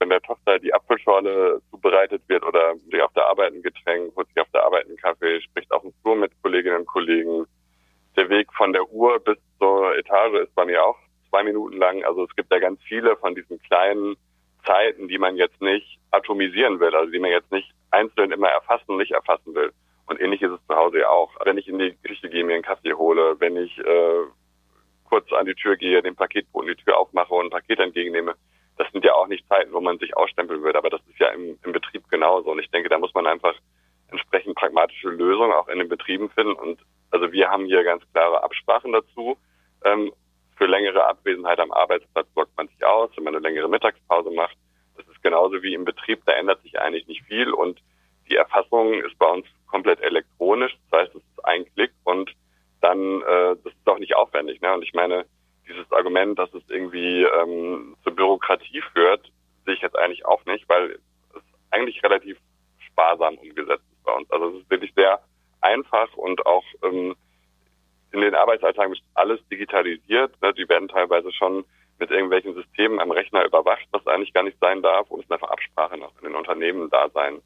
Wenn 0.00 0.10
der 0.10 0.20
Tochter 0.20 0.58
die 0.58 0.74
Apfelschorle 0.74 1.62
zubereitet 1.70 2.22
wird 2.26 2.44
oder 2.44 2.74
sie 2.90 3.00
auf 3.00 3.12
der 3.12 3.26
Arbeit 3.26 3.54
ein 3.54 3.62
Getränk, 3.62 4.14
holt 4.16 4.28
sich 4.28 4.40
auf 4.40 4.48
der 4.52 4.64
Arbeit 4.64 4.86
einen 4.86 4.96
Kaffee, 4.96 5.40
spricht 5.40 5.70
auf 5.70 5.82
dem 5.82 5.92
Flur 6.02 6.16
mit 6.16 6.32
Kolleginnen 6.42 6.78
und 6.78 6.86
Kollegen. 6.86 7.46
Der 8.16 8.28
Weg 8.28 8.52
von 8.54 8.72
der 8.72 8.88
Uhr 8.90 9.18
bis 9.20 9.38
zur 9.58 9.96
Etage 9.96 10.42
ist 10.42 10.54
bei 10.54 10.64
mir 10.64 10.84
auch 10.84 10.98
zwei 11.30 11.42
Minuten 11.42 11.78
lang. 11.78 12.04
Also 12.04 12.24
es 12.24 12.36
gibt 12.36 12.52
ja 12.52 12.58
ganz 12.58 12.80
viele 12.82 13.16
von 13.16 13.34
diesen 13.34 13.60
kleinen 13.62 14.16
Zeiten, 14.66 15.08
die 15.08 15.18
man 15.18 15.36
jetzt 15.36 15.60
nicht 15.60 15.98
atomisieren 16.10 16.80
will, 16.80 16.94
also 16.94 17.10
die 17.10 17.18
man 17.18 17.30
jetzt 17.30 17.50
nicht 17.52 17.70
einzeln 17.90 18.32
immer 18.32 18.48
erfassen 18.48 18.96
nicht 18.96 19.12
erfassen 19.12 19.54
will. 19.54 19.72
Und 20.06 20.20
ähnlich 20.20 20.42
ist 20.42 20.52
es 20.52 20.66
zu 20.66 20.74
Hause 20.74 21.00
ja 21.00 21.08
auch. 21.08 21.30
Wenn 21.44 21.58
ich 21.58 21.68
in 21.68 21.78
die 21.78 21.96
Küche 22.02 22.28
gehe, 22.28 22.44
mir 22.44 22.54
einen 22.54 22.62
Kaffee 22.62 22.92
hole, 22.92 23.36
wenn 23.40 23.56
ich 23.56 23.76
äh, 23.78 24.24
kurz 25.04 25.32
an 25.32 25.46
die 25.46 25.54
Tür 25.54 25.76
gehe, 25.76 26.02
den 26.02 26.14
Paketboten 26.14 26.68
die 26.68 26.82
Tür 26.82 26.98
aufmache 26.98 27.32
und 27.32 27.46
ein 27.46 27.50
Paket 27.50 27.80
entgegennehme, 27.80 28.34
das 28.76 28.90
sind 28.92 29.04
ja 29.04 29.14
auch 29.14 29.28
nicht 29.28 29.46
Zeiten, 29.48 29.72
wo 29.72 29.80
man 29.80 29.98
sich 29.98 30.16
ausstempeln 30.16 30.62
würde. 30.62 30.78
Aber 30.78 30.90
das 30.90 31.00
ist 31.08 31.18
ja 31.18 31.28
im, 31.28 31.58
im 31.64 31.72
Betrieb 31.72 32.08
genauso. 32.10 32.50
Und 32.50 32.58
ich 32.58 32.70
denke, 32.70 32.88
da 32.88 32.98
muss 32.98 33.14
man 33.14 33.26
einfach 33.26 33.54
entsprechend 34.08 34.56
pragmatische 34.56 35.08
Lösungen 35.08 35.52
auch 35.52 35.68
in 35.68 35.78
den 35.78 35.88
Betrieben 35.88 36.28
finden. 36.30 36.54
Und 36.54 36.80
also 37.10 37.32
wir 37.32 37.48
haben 37.48 37.66
hier 37.66 37.84
ganz 37.84 38.02
klare 38.12 38.42
Absprachen 38.42 38.92
dazu. 38.92 39.36
Ähm, 39.84 40.12
für 40.56 40.66
längere 40.66 41.04
Abwesenheit 41.06 41.58
am 41.60 41.72
Arbeitsplatz 41.72 42.26
sorgt 42.34 42.56
man 42.56 42.68
sich 42.68 42.84
aus, 42.84 43.10
wenn 43.16 43.24
man 43.24 43.34
eine 43.34 43.42
längere 43.42 43.68
Mittagspause 43.68 44.30
macht. 44.30 44.56
Das 44.96 45.06
ist 45.08 45.22
genauso 45.22 45.62
wie 45.62 45.74
im 45.74 45.84
Betrieb, 45.84 46.22
da 46.26 46.32
ändert 46.32 46.62
sich 46.62 46.78
eigentlich 46.78 47.06
nicht 47.06 47.24
viel. 47.24 47.52
Und 47.52 47.80
die 48.28 48.36
Erfassung 48.36 48.94
ist 48.94 49.18
bei 49.18 49.26
uns 49.26 49.46
komplett 49.74 50.00
elektronisch. 50.02 50.72
Das 50.88 51.00
heißt, 51.00 51.16
es 51.16 51.22
ist 51.22 51.44
ein 51.44 51.64
Klick 51.74 51.90
und 52.04 52.30
dann, 52.80 53.22
äh, 53.22 53.56
das 53.64 53.72
ist 53.72 53.88
auch 53.88 53.98
nicht 53.98 54.14
aufwendig. 54.14 54.60
Ne? 54.60 54.72
Und 54.72 54.84
ich 54.84 54.92
meine, 54.92 55.24
dieses 55.68 55.90
Argument, 55.90 56.38
dass 56.38 56.54
es 56.54 56.62
irgendwie 56.68 57.24
ähm, 57.24 57.96
zur 58.04 58.14
Bürokratie 58.14 58.82
führt, 58.92 59.32
sehe 59.64 59.74
ich 59.74 59.80
jetzt 59.80 59.98
eigentlich 59.98 60.24
auch 60.26 60.44
nicht, 60.44 60.68
weil 60.68 60.92
es 61.34 61.42
eigentlich 61.72 62.00
relativ 62.04 62.38
sparsam 62.86 63.34
umgesetzt 63.34 63.82
ist 63.90 64.04
bei 64.04 64.12
uns. 64.12 64.30
Also 64.30 64.50
es 64.50 64.62
ist 64.62 64.70
wirklich 64.70 64.92
sehr 64.94 65.20
einfach 65.60 66.14
und 66.14 66.46
auch 66.46 66.64
ähm, 66.84 67.16
in 68.12 68.20
den 68.20 68.36
Arbeitsalltag 68.36 68.92
ist 68.92 69.02
alles 69.14 69.40
digitalisiert. 69.50 70.40
Ne? 70.40 70.54
Die 70.54 70.68
werden 70.68 70.86
teilweise 70.86 71.32
schon 71.32 71.64
mit 71.98 72.12
irgendwelchen 72.12 72.54
Systemen 72.54 73.00
am 73.00 73.10
Rechner 73.10 73.44
überwacht, 73.44 73.88
was 73.90 74.06
eigentlich 74.06 74.32
gar 74.34 74.44
nicht 74.44 74.58
sein 74.60 74.82
darf. 74.82 75.10
Und 75.10 75.18
es 75.18 75.24
ist 75.24 75.32
einfach 75.32 75.50
Absprache 75.50 75.96
noch 75.96 76.12
in 76.20 76.28
den 76.28 76.36
Unternehmen 76.36 76.88
da 76.90 77.08
sein. 77.10 77.42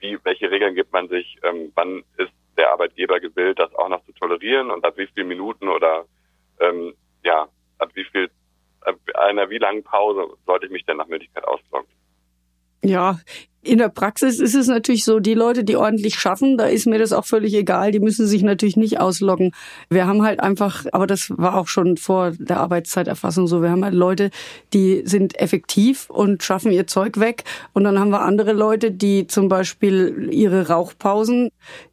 Wie, 0.00 0.18
welche 0.24 0.50
Regeln 0.50 0.74
gibt 0.74 0.92
man 0.92 1.08
sich? 1.08 1.38
Ähm, 1.42 1.72
wann 1.74 2.04
ist 2.16 2.32
der 2.56 2.72
Arbeitgeber 2.72 3.20
gewillt, 3.20 3.58
das 3.58 3.74
auch 3.74 3.88
noch 3.88 4.04
zu 4.04 4.12
tolerieren 4.12 4.70
und 4.70 4.84
ab 4.84 4.94
wie 4.96 5.06
vielen 5.06 5.28
Minuten 5.28 5.68
oder 5.68 6.04
ähm, 6.60 6.94
ja, 7.24 7.48
ab 7.78 7.90
wie 7.94 8.04
viel, 8.04 8.30
ab 8.82 8.96
einer 9.14 9.48
wie 9.50 9.58
langen 9.58 9.82
Pause 9.82 10.26
sollte 10.46 10.66
ich 10.66 10.72
mich 10.72 10.84
denn 10.84 10.96
nach 10.96 11.06
Möglichkeit 11.06 11.44
ausloggen? 11.44 11.88
Ja, 12.82 13.18
in 13.62 13.78
der 13.78 13.88
Praxis 13.88 14.38
ist 14.38 14.54
es 14.54 14.68
natürlich 14.68 15.04
so, 15.04 15.18
die 15.18 15.34
Leute, 15.34 15.64
die 15.64 15.76
ordentlich 15.76 16.14
schaffen, 16.14 16.56
da 16.56 16.66
ist 16.66 16.86
mir 16.86 16.98
das 16.98 17.12
auch 17.12 17.24
völlig 17.24 17.54
egal, 17.54 17.90
die 17.90 17.98
müssen 17.98 18.26
sich 18.26 18.42
natürlich 18.42 18.76
nicht 18.76 19.00
ausloggen. 19.00 19.52
Wir 19.90 20.06
haben 20.06 20.22
halt 20.22 20.40
einfach, 20.40 20.86
aber 20.92 21.06
das 21.06 21.30
war 21.36 21.56
auch 21.56 21.66
schon 21.66 21.96
vor 21.96 22.32
der 22.38 22.60
Arbeitszeiterfassung 22.60 23.46
so, 23.46 23.60
wir 23.60 23.70
haben 23.70 23.84
halt 23.84 23.94
Leute, 23.94 24.30
die 24.72 25.02
sind 25.04 25.38
effektiv 25.40 26.08
und 26.08 26.42
schaffen 26.42 26.70
ihr 26.70 26.86
Zeug 26.86 27.18
weg 27.18 27.44
und 27.72 27.84
dann 27.84 27.98
haben 27.98 28.10
wir 28.10 28.22
andere 28.22 28.52
Leute, 28.52 28.92
die 28.92 29.26
zum 29.26 29.48
Beispiel 29.48 30.28
ihre 30.30 30.68
Rauchpausen, 30.68 31.50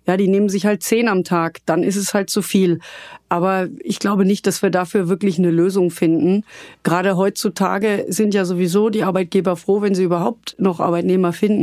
ja, 0.08 0.18
die 0.18 0.28
nehmen 0.28 0.50
sich 0.50 0.66
halt 0.66 0.84
zehn 0.84 1.08
am 1.08 1.24
Tag, 1.24 1.60
dann 1.66 1.82
ist 1.82 1.96
es 1.96 2.14
halt 2.14 2.30
zu 2.30 2.42
viel. 2.42 2.80
Aber 3.28 3.68
ich 3.80 3.98
glaube 4.00 4.24
nicht, 4.24 4.46
dass 4.46 4.62
wir 4.62 4.70
dafür 4.70 5.10
wirklich 5.10 5.40
eine 5.40 5.50
Lösung 5.50 5.90
finden. 5.90 6.44
Gerade 6.84 7.18
heutzutage 7.18 8.06
sind 8.08 8.36
ja 8.36 8.46
sowieso 8.46 8.90
die 8.90 9.04
Arbeitgeber 9.04 9.56
froh, 9.56 9.82
wenn 9.82 9.96
sie 9.96 10.04
überhaupt 10.04 10.56
noch 10.60 10.80
Arbeitnehmer 10.80 11.34
finden. 11.34 11.55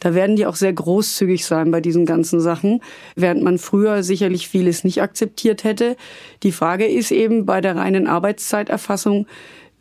Da 0.00 0.14
werden 0.14 0.36
die 0.36 0.46
auch 0.46 0.56
sehr 0.56 0.72
großzügig 0.72 1.44
sein 1.44 1.70
bei 1.70 1.80
diesen 1.80 2.06
ganzen 2.06 2.40
Sachen, 2.40 2.80
während 3.16 3.42
man 3.42 3.58
früher 3.58 4.02
sicherlich 4.02 4.48
vieles 4.48 4.84
nicht 4.84 5.02
akzeptiert 5.02 5.64
hätte. 5.64 5.96
Die 6.42 6.52
Frage 6.52 6.86
ist 6.86 7.10
eben 7.10 7.46
bei 7.46 7.60
der 7.60 7.76
reinen 7.76 8.06
Arbeitszeiterfassung, 8.06 9.26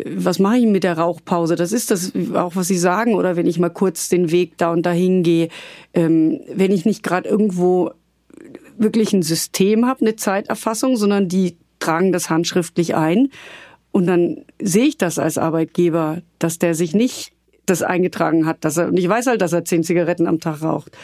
was 0.05 0.39
mache 0.39 0.57
ich 0.57 0.65
mit 0.65 0.83
der 0.83 0.97
Rauchpause? 0.97 1.55
Das 1.55 1.71
ist 1.71 1.91
das 1.91 2.13
auch, 2.33 2.55
was 2.55 2.67
Sie 2.67 2.77
sagen. 2.77 3.13
Oder 3.13 3.35
wenn 3.35 3.45
ich 3.45 3.59
mal 3.59 3.69
kurz 3.69 4.09
den 4.09 4.31
Weg 4.31 4.57
da 4.57 4.71
und 4.71 4.85
dahin 4.85 5.23
gehe, 5.23 5.49
ähm, 5.93 6.41
wenn 6.53 6.71
ich 6.71 6.85
nicht 6.85 7.03
gerade 7.03 7.29
irgendwo 7.29 7.91
wirklich 8.77 9.13
ein 9.13 9.21
System 9.21 9.85
habe, 9.85 10.01
eine 10.01 10.15
Zeiterfassung, 10.15 10.97
sondern 10.97 11.27
die 11.27 11.57
tragen 11.79 12.11
das 12.11 12.29
handschriftlich 12.29 12.95
ein. 12.95 13.29
Und 13.91 14.07
dann 14.07 14.45
sehe 14.59 14.85
ich 14.85 14.97
das 14.97 15.19
als 15.19 15.37
Arbeitgeber, 15.37 16.21
dass 16.39 16.57
der 16.57 16.73
sich 16.73 16.95
nicht 16.95 17.31
das 17.65 17.81
eingetragen 17.81 18.45
hat, 18.45 18.65
dass 18.65 18.77
er, 18.77 18.87
und 18.87 18.97
ich 18.97 19.07
weiß 19.07 19.27
halt, 19.27 19.41
dass 19.41 19.53
er 19.53 19.65
zehn 19.65 19.83
Zigaretten 19.83 20.27
am 20.27 20.39
Tag 20.39 20.61
raucht. 20.61 20.97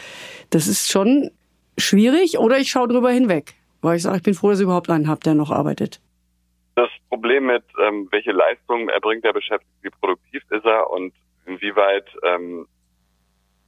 Das 0.50 0.66
ist 0.66 0.90
schon 0.90 1.30
schwierig 1.78 2.38
oder 2.38 2.58
ich 2.58 2.70
schaue 2.70 2.88
drüber 2.88 3.10
hinweg, 3.10 3.54
weil 3.80 3.96
ich 3.96 4.02
sage, 4.02 4.18
ich 4.18 4.22
bin 4.22 4.34
froh, 4.34 4.50
dass 4.50 4.60
ich 4.60 4.64
überhaupt 4.64 4.90
einen 4.90 5.08
habe, 5.08 5.20
der 5.20 5.34
noch 5.34 5.50
arbeitet. 5.50 6.00
Das 6.74 6.90
Problem 7.08 7.46
mit, 7.46 7.64
ähm, 7.82 8.08
welche 8.10 8.32
Leistungen 8.32 8.88
erbringt 8.88 9.24
der 9.24 9.32
Beschäftigte, 9.32 9.74
wie 9.82 9.90
produktiv 9.90 10.42
ist 10.50 10.64
er 10.64 10.90
und 10.90 11.12
inwieweit 11.46 12.06
ähm, 12.22 12.66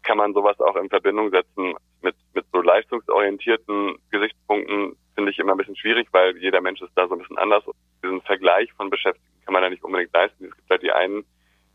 kann 0.02 0.18
man 0.18 0.34
sowas 0.34 0.58
auch 0.60 0.76
in 0.76 0.88
Verbindung 0.88 1.30
setzen 1.30 1.74
mit, 2.02 2.14
mit 2.34 2.44
so 2.52 2.60
leistungsorientierten 2.60 3.96
Gesichtspunkten, 4.10 4.96
finde 5.14 5.30
ich 5.30 5.38
immer 5.38 5.52
ein 5.52 5.58
bisschen 5.58 5.76
schwierig, 5.76 6.08
weil 6.12 6.36
jeder 6.38 6.60
Mensch 6.60 6.80
ist 6.82 6.92
da 6.94 7.06
so 7.06 7.14
ein 7.14 7.20
bisschen 7.20 7.38
anders. 7.38 7.64
Diesen 8.02 8.20
Vergleich 8.22 8.72
von 8.74 8.90
Beschäftigten 8.90 9.44
kann 9.44 9.52
man 9.54 9.62
ja 9.62 9.70
nicht 9.70 9.84
unbedingt 9.84 10.12
leisten. 10.12 10.46
Es 10.46 10.56
gibt 10.56 10.70
halt 10.70 10.82
die 10.82 10.92
einen, 10.92 11.24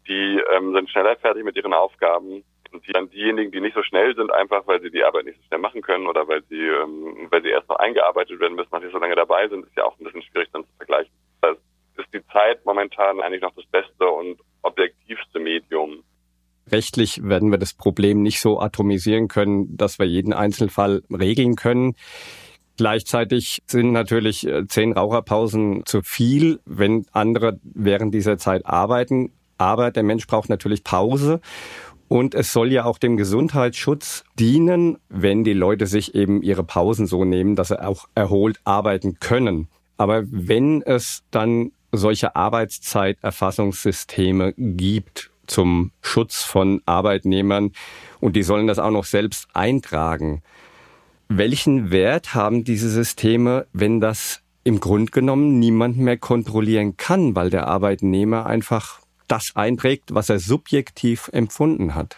die 0.07 0.41
ähm, 0.55 0.73
sind 0.73 0.89
schneller 0.89 1.15
fertig 1.17 1.43
mit 1.43 1.55
ihren 1.55 1.73
Aufgaben 1.73 2.43
und 2.71 2.87
die, 2.87 2.91
dann 2.91 3.09
diejenigen, 3.09 3.51
die 3.51 3.61
nicht 3.61 3.75
so 3.75 3.83
schnell 3.83 4.15
sind, 4.15 4.31
einfach 4.31 4.65
weil 4.67 4.81
sie 4.81 4.91
die 4.91 5.03
Arbeit 5.03 5.25
nicht 5.25 5.37
so 5.37 5.47
schnell 5.47 5.59
machen 5.59 5.81
können 5.81 6.07
oder 6.07 6.27
weil 6.27 6.43
sie, 6.49 6.61
ähm, 6.61 7.27
weil 7.29 7.41
sie 7.41 7.49
erst 7.49 7.69
noch 7.69 7.77
eingearbeitet 7.77 8.39
werden 8.39 8.55
müssen, 8.55 8.71
weil 8.71 8.81
sie 8.81 8.91
so 8.91 8.99
lange 8.99 9.15
dabei 9.15 9.47
sind, 9.47 9.65
ist 9.65 9.75
ja 9.75 9.85
auch 9.85 9.97
ein 9.99 10.03
bisschen 10.03 10.23
schwierig 10.23 10.49
dann 10.53 10.63
zu 10.63 10.71
vergleichen. 10.77 11.11
Das 11.41 11.57
ist 11.97 12.13
die 12.13 12.25
Zeit 12.27 12.65
momentan 12.65 13.21
eigentlich 13.21 13.41
noch 13.41 13.55
das 13.55 13.65
beste 13.67 14.07
und 14.07 14.39
objektivste 14.61 15.39
Medium, 15.39 16.03
Rechtlich 16.71 17.23
werden 17.23 17.51
wir 17.51 17.57
das 17.57 17.73
Problem 17.73 18.21
nicht 18.21 18.41
so 18.41 18.59
atomisieren 18.59 19.27
können, 19.27 19.77
dass 19.77 19.99
wir 19.99 20.05
jeden 20.05 20.33
Einzelfall 20.33 21.01
regeln 21.09 21.55
können. 21.55 21.95
Gleichzeitig 22.77 23.63
sind 23.65 23.91
natürlich 23.91 24.45
äh, 24.45 24.67
zehn 24.67 24.93
Raucherpausen 24.93 25.83
zu 25.85 26.01
viel, 26.01 26.59
wenn 26.65 27.05
andere 27.11 27.59
während 27.63 28.13
dieser 28.13 28.37
Zeit 28.37 28.65
arbeiten. 28.65 29.31
Aber 29.57 29.91
der 29.91 30.03
Mensch 30.03 30.27
braucht 30.27 30.49
natürlich 30.49 30.83
Pause. 30.83 31.39
Und 32.07 32.35
es 32.35 32.53
soll 32.53 32.71
ja 32.71 32.85
auch 32.85 32.99
dem 32.99 33.17
Gesundheitsschutz 33.17 34.23
dienen, 34.39 34.97
wenn 35.09 35.43
die 35.43 35.53
Leute 35.53 35.87
sich 35.87 36.15
eben 36.15 36.41
ihre 36.41 36.63
Pausen 36.63 37.05
so 37.05 37.25
nehmen, 37.25 37.57
dass 37.57 37.67
sie 37.67 37.83
auch 37.83 38.07
erholt 38.15 38.61
arbeiten 38.63 39.19
können. 39.19 39.67
Aber 39.97 40.23
wenn 40.27 40.81
es 40.83 41.23
dann 41.31 41.73
solche 41.91 42.33
Arbeitszeiterfassungssysteme 42.35 44.53
gibt, 44.57 45.31
zum 45.47 45.91
Schutz 46.01 46.43
von 46.43 46.81
Arbeitnehmern 46.85 47.71
und 48.19 48.35
die 48.35 48.43
sollen 48.43 48.67
das 48.67 48.79
auch 48.79 48.91
noch 48.91 49.05
selbst 49.05 49.47
eintragen. 49.53 50.43
Welchen 51.29 51.91
Wert 51.91 52.35
haben 52.35 52.63
diese 52.63 52.89
Systeme, 52.89 53.65
wenn 53.73 53.99
das 53.99 54.41
im 54.63 54.79
Grunde 54.79 55.11
genommen 55.11 55.59
niemand 55.59 55.97
mehr 55.97 56.17
kontrollieren 56.17 56.97
kann, 56.97 57.35
weil 57.35 57.49
der 57.49 57.67
Arbeitnehmer 57.67 58.45
einfach 58.45 58.99
das 59.27 59.55
einträgt, 59.55 60.13
was 60.13 60.29
er 60.29 60.39
subjektiv 60.39 61.29
empfunden 61.33 61.95
hat? 61.95 62.17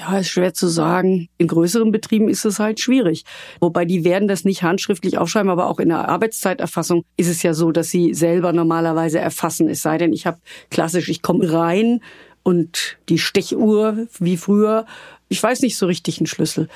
Ja, 0.00 0.18
ist 0.18 0.30
schwer 0.30 0.52
zu 0.52 0.66
sagen. 0.66 1.28
In 1.38 1.46
größeren 1.46 1.92
Betrieben 1.92 2.28
ist 2.28 2.44
es 2.44 2.58
halt 2.58 2.80
schwierig. 2.80 3.24
Wobei 3.60 3.84
die 3.84 4.04
werden 4.04 4.26
das 4.26 4.44
nicht 4.44 4.62
handschriftlich 4.62 5.18
aufschreiben, 5.18 5.50
aber 5.50 5.68
auch 5.68 5.78
in 5.78 5.90
der 5.90 6.08
Arbeitszeiterfassung 6.08 7.04
ist 7.16 7.28
es 7.28 7.42
ja 7.44 7.54
so, 7.54 7.70
dass 7.70 7.90
sie 7.90 8.12
selber 8.12 8.52
normalerweise 8.52 9.20
erfassen. 9.20 9.68
Es 9.68 9.82
sei 9.82 9.98
denn, 9.98 10.12
ich 10.12 10.26
habe 10.26 10.40
klassisch, 10.70 11.08
ich 11.08 11.22
komme 11.22 11.52
rein 11.52 12.00
und 12.42 12.98
die 13.08 13.18
Stechuhr 13.18 14.08
wie 14.18 14.36
früher. 14.36 14.86
Ich 15.28 15.40
weiß 15.40 15.60
nicht 15.62 15.76
so 15.76 15.86
richtig 15.86 16.18
einen 16.18 16.26
Schlüssel. 16.26 16.68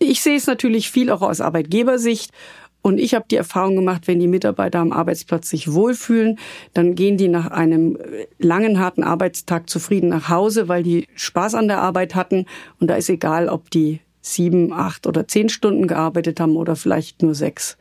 Ich 0.00 0.20
sehe 0.20 0.36
es 0.36 0.48
natürlich 0.48 0.90
viel 0.90 1.10
auch 1.10 1.22
aus 1.22 1.40
Arbeitgebersicht. 1.40 2.32
Und 2.82 2.98
ich 2.98 3.14
habe 3.14 3.24
die 3.30 3.36
Erfahrung 3.36 3.76
gemacht, 3.76 4.08
wenn 4.08 4.18
die 4.18 4.26
Mitarbeiter 4.26 4.80
am 4.80 4.92
Arbeitsplatz 4.92 5.48
sich 5.48 5.72
wohlfühlen, 5.72 6.38
dann 6.74 6.96
gehen 6.96 7.16
die 7.16 7.28
nach 7.28 7.46
einem 7.46 7.96
langen, 8.38 8.80
harten 8.80 9.04
Arbeitstag 9.04 9.70
zufrieden 9.70 10.08
nach 10.08 10.28
Hause, 10.28 10.68
weil 10.68 10.82
die 10.82 11.06
Spaß 11.14 11.54
an 11.54 11.68
der 11.68 11.80
Arbeit 11.80 12.16
hatten. 12.16 12.46
Und 12.80 12.88
da 12.88 12.96
ist 12.96 13.08
egal, 13.08 13.48
ob 13.48 13.70
die 13.70 14.00
sieben, 14.20 14.72
acht 14.72 15.06
oder 15.06 15.28
zehn 15.28 15.48
Stunden 15.48 15.86
gearbeitet 15.86 16.40
haben 16.40 16.56
oder 16.56 16.74
vielleicht 16.74 17.22
nur 17.22 17.34
sechs. 17.34 17.78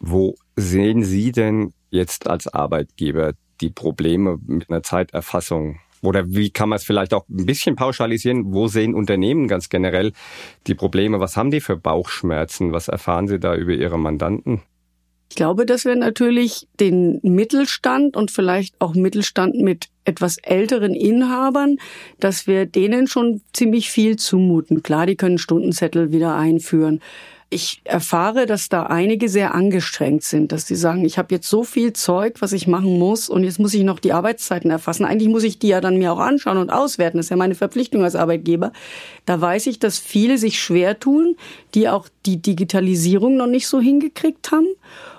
Wo 0.00 0.34
sehen 0.56 1.04
Sie 1.04 1.30
denn 1.30 1.72
jetzt 1.90 2.26
als 2.26 2.48
Arbeitgeber 2.48 3.34
die 3.60 3.70
Probleme 3.70 4.38
mit 4.46 4.70
einer 4.70 4.82
Zeiterfassung? 4.82 5.78
Oder 6.02 6.24
wie 6.28 6.50
kann 6.50 6.68
man 6.68 6.76
es 6.76 6.84
vielleicht 6.84 7.14
auch 7.14 7.26
ein 7.28 7.46
bisschen 7.46 7.76
pauschalisieren? 7.76 8.52
Wo 8.52 8.66
sehen 8.66 8.94
Unternehmen 8.94 9.48
ganz 9.48 9.68
generell 9.68 10.12
die 10.66 10.74
Probleme? 10.74 11.20
Was 11.20 11.36
haben 11.36 11.50
die 11.50 11.60
für 11.60 11.76
Bauchschmerzen? 11.76 12.72
Was 12.72 12.88
erfahren 12.88 13.28
Sie 13.28 13.38
da 13.38 13.54
über 13.54 13.72
Ihre 13.72 13.98
Mandanten? 13.98 14.62
Ich 15.30 15.36
glaube, 15.36 15.64
dass 15.64 15.86
wir 15.86 15.96
natürlich 15.96 16.68
den 16.78 17.18
Mittelstand 17.22 18.18
und 18.18 18.30
vielleicht 18.30 18.74
auch 18.80 18.94
Mittelstand 18.94 19.54
mit 19.54 19.88
etwas 20.04 20.36
älteren 20.36 20.94
Inhabern, 20.94 21.78
dass 22.20 22.46
wir 22.46 22.66
denen 22.66 23.06
schon 23.06 23.40
ziemlich 23.54 23.88
viel 23.88 24.16
zumuten. 24.16 24.82
Klar, 24.82 25.06
die 25.06 25.16
können 25.16 25.38
Stundenzettel 25.38 26.12
wieder 26.12 26.36
einführen 26.36 27.00
ich 27.52 27.82
erfahre, 27.84 28.46
dass 28.46 28.68
da 28.68 28.84
einige 28.84 29.28
sehr 29.28 29.54
angestrengt 29.54 30.22
sind, 30.24 30.52
dass 30.52 30.66
sie 30.66 30.74
sagen, 30.74 31.04
ich 31.04 31.18
habe 31.18 31.34
jetzt 31.34 31.48
so 31.48 31.64
viel 31.64 31.92
Zeug, 31.92 32.36
was 32.40 32.52
ich 32.52 32.66
machen 32.66 32.98
muss 32.98 33.28
und 33.28 33.44
jetzt 33.44 33.58
muss 33.58 33.74
ich 33.74 33.84
noch 33.84 33.98
die 33.98 34.12
Arbeitszeiten 34.12 34.70
erfassen. 34.70 35.04
Eigentlich 35.04 35.28
muss 35.28 35.44
ich 35.44 35.58
die 35.58 35.68
ja 35.68 35.80
dann 35.80 35.98
mir 35.98 36.12
auch 36.12 36.18
anschauen 36.18 36.56
und 36.56 36.70
auswerten. 36.70 37.18
Das 37.18 37.26
ist 37.26 37.30
ja 37.30 37.36
meine 37.36 37.54
Verpflichtung 37.54 38.02
als 38.02 38.16
Arbeitgeber. 38.16 38.72
Da 39.26 39.40
weiß 39.40 39.66
ich, 39.66 39.78
dass 39.78 39.98
viele 39.98 40.38
sich 40.38 40.60
schwer 40.60 40.98
tun, 40.98 41.36
die 41.74 41.88
auch 41.88 42.08
die 42.24 42.40
Digitalisierung 42.40 43.36
noch 43.36 43.46
nicht 43.46 43.68
so 43.68 43.80
hingekriegt 43.80 44.50
haben. 44.50 44.68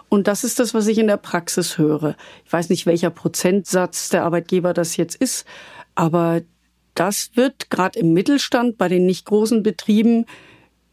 Und 0.10 0.28
das 0.28 0.43
ist 0.43 0.60
das, 0.60 0.74
was 0.74 0.88
ich 0.88 0.98
in 0.98 1.08
der 1.08 1.17
Praxis 1.17 1.78
höre. 1.78 2.15
Ich 2.46 2.54
weiß 2.54 2.69
nicht, 2.69 2.86
welcher 2.86 3.10
Prozentsatz 3.10 4.10
der 4.10 4.24
Arbeitgeber 4.24 4.74
das 4.74 4.98
jetzt 4.98 5.15
ist, 5.15 5.46
aber 5.96 6.41
das 6.96 7.32
wird 7.36 7.69
gerade 7.69 8.00
im 8.00 8.13
Mittelstand 8.13 8.78
bei 8.78 8.88
den 8.88 9.06
nicht 9.06 9.26
großen 9.26 9.63
Betrieben 9.63 10.26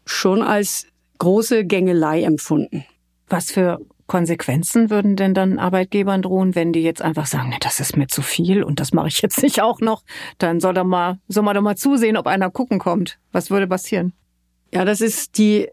schon 0.05 0.41
als 0.41 0.87
große 1.21 1.65
Gängelei 1.65 2.23
empfunden. 2.23 2.83
Was 3.27 3.51
für 3.51 3.79
Konsequenzen 4.07 4.89
würden 4.89 5.15
denn 5.15 5.35
dann 5.35 5.59
Arbeitgebern 5.59 6.23
drohen, 6.23 6.55
wenn 6.55 6.73
die 6.73 6.81
jetzt 6.81 7.03
einfach 7.03 7.27
sagen, 7.27 7.49
ne, 7.49 7.57
das 7.61 7.79
ist 7.79 7.95
mir 7.95 8.07
zu 8.07 8.23
viel 8.23 8.63
und 8.63 8.79
das 8.79 8.91
mache 8.91 9.07
ich 9.07 9.21
jetzt 9.21 9.43
nicht 9.43 9.61
auch 9.61 9.81
noch? 9.81 10.03
Dann 10.39 10.59
soll 10.59 10.73
doch 10.73 10.83
mal, 10.83 11.19
soll 11.27 11.43
man 11.43 11.53
doch 11.53 11.61
mal 11.61 11.77
zusehen, 11.77 12.17
ob 12.17 12.25
einer 12.25 12.49
gucken 12.49 12.79
kommt. 12.79 13.19
Was 13.31 13.51
würde 13.51 13.67
passieren? 13.67 14.13
Ja, 14.73 14.83
das 14.83 14.99
ist 14.99 15.37
die, 15.37 15.67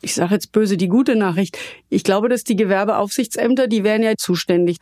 ich 0.00 0.14
sage 0.14 0.32
jetzt 0.32 0.50
böse, 0.52 0.78
die 0.78 0.88
gute 0.88 1.14
Nachricht. 1.14 1.58
Ich 1.90 2.02
glaube, 2.02 2.30
dass 2.30 2.42
die 2.42 2.56
Gewerbeaufsichtsämter, 2.56 3.66
die 3.66 3.84
wären 3.84 4.02
ja 4.02 4.14
zuständig. 4.16 4.78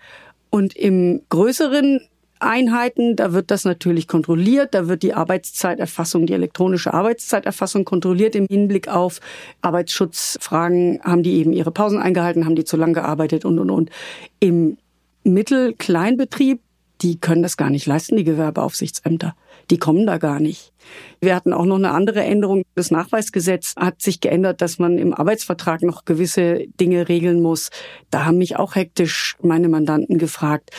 Und 0.49 0.77
im 0.77 1.23
größeren 1.29 2.09
Einheiten, 2.45 3.17
da 3.17 3.33
wird 3.33 3.51
das 3.51 3.65
natürlich 3.65 4.09
kontrolliert, 4.09 4.75
da 4.75 4.89
wird 4.89 5.03
die 5.03 5.15
Arbeitszeiterfassung, 5.15 6.27
die 6.27 6.33
elektronische 6.33 6.95
Arbeitszeiterfassung 6.95 7.85
kontrolliert 7.85 8.37
im 8.37 8.47
Hinblick 8.49 8.89
auf 8.89 9.21
Arbeitsschutzfragen, 9.63 11.01
haben 11.03 11.23
die 11.23 11.35
eben 11.35 11.53
ihre 11.53 11.71
Pausen 11.71 11.99
eingehalten, 11.99 12.45
haben 12.45 12.57
die 12.57 12.65
zu 12.65 12.77
lang 12.77 12.93
gearbeitet 12.93 13.45
und 13.45 13.59
und 13.59 13.71
und. 13.71 13.91
Im 14.41 14.77
Mittel-Kleinbetrieb 15.25 16.61
die 17.03 17.19
können 17.19 17.43
das 17.43 17.57
gar 17.57 17.71
nicht 17.71 17.87
leisten, 17.87 18.17
die 18.17 18.25
Gewerbeaufsichtsämter. 18.25 19.35
Die 19.71 19.79
kommen 19.79 20.07
da 20.07 20.19
gar 20.19 20.41
nicht. 20.41 20.73
Wir 21.21 21.35
hatten 21.35 21.53
auch 21.53 21.65
noch 21.65 21.77
eine 21.77 21.91
andere 21.91 22.23
Änderung. 22.23 22.63
Das 22.75 22.91
Nachweisgesetz 22.91 23.75
hat 23.77 24.01
sich 24.01 24.21
geändert, 24.21 24.61
dass 24.61 24.79
man 24.79 24.99
im 24.99 25.13
Arbeitsvertrag 25.13 25.83
noch 25.83 26.05
gewisse 26.05 26.67
Dinge 26.81 27.09
regeln 27.09 27.41
muss. 27.41 27.71
Da 28.11 28.25
haben 28.25 28.39
mich 28.39 28.57
auch 28.57 28.75
hektisch 28.75 29.37
meine 29.43 29.69
Mandanten 29.69 30.19
gefragt. 30.19 30.71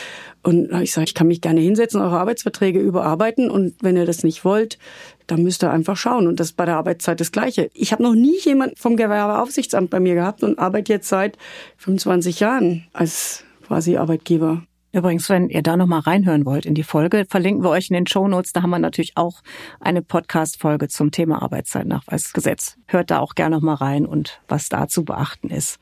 Und 0.42 0.72
ich 0.82 0.92
sage, 0.92 1.06
ich 1.06 1.14
kann 1.14 1.26
mich 1.26 1.40
gerne 1.40 1.60
hinsetzen, 1.60 2.00
eure 2.00 2.18
Arbeitsverträge 2.18 2.78
überarbeiten. 2.78 3.50
Und 3.50 3.74
wenn 3.82 3.96
ihr 3.96 4.06
das 4.06 4.24
nicht 4.24 4.44
wollt, 4.44 4.78
dann 5.26 5.42
müsst 5.42 5.64
ihr 5.64 5.70
einfach 5.70 5.96
schauen. 5.96 6.28
Und 6.28 6.40
das 6.40 6.48
ist 6.48 6.56
bei 6.56 6.64
der 6.64 6.76
Arbeitszeit 6.76 7.20
das 7.20 7.32
Gleiche. 7.32 7.70
Ich 7.74 7.92
habe 7.92 8.02
noch 8.02 8.14
nie 8.14 8.38
jemand 8.40 8.78
vom 8.78 8.96
Gewerbeaufsichtsamt 8.96 9.90
bei 9.90 10.00
mir 10.00 10.14
gehabt 10.14 10.42
und 10.42 10.58
arbeite 10.58 10.92
jetzt 10.92 11.08
seit 11.08 11.36
25 11.76 12.40
Jahren 12.40 12.86
als 12.92 13.44
quasi 13.66 13.96
Arbeitgeber. 13.96 14.62
Übrigens, 14.96 15.28
wenn 15.28 15.50
ihr 15.50 15.62
da 15.62 15.76
nochmal 15.76 16.00
reinhören 16.00 16.46
wollt 16.46 16.64
in 16.64 16.74
die 16.74 16.82
Folge, 16.82 17.26
verlinken 17.28 17.62
wir 17.62 17.68
euch 17.68 17.90
in 17.90 17.94
den 17.94 18.06
Show 18.06 18.28
Notes. 18.28 18.54
Da 18.54 18.62
haben 18.62 18.70
wir 18.70 18.78
natürlich 18.78 19.14
auch 19.18 19.42
eine 19.78 20.00
Podcast-Folge 20.00 20.88
zum 20.88 21.10
Thema 21.10 21.42
Arbeitszeitnachweisgesetz. 21.42 22.78
Hört 22.86 23.10
da 23.10 23.18
auch 23.18 23.34
gerne 23.34 23.56
nochmal 23.56 23.74
rein 23.74 24.06
und 24.06 24.40
was 24.48 24.70
da 24.70 24.88
zu 24.88 25.04
beachten 25.04 25.50
ist. 25.50 25.80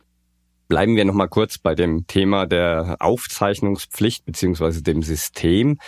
Bleiben 0.66 0.96
wir 0.96 1.05
nochmal 1.05 1.29
kurz 1.29 1.59
bei 1.59 1.77
dem 1.77 2.09
Thema 2.09 2.46
der 2.46 2.96
Aufzeichnungspflicht 2.98 4.24
beziehungsweise 4.24 4.83
dem 4.83 5.05
System. 5.05 5.79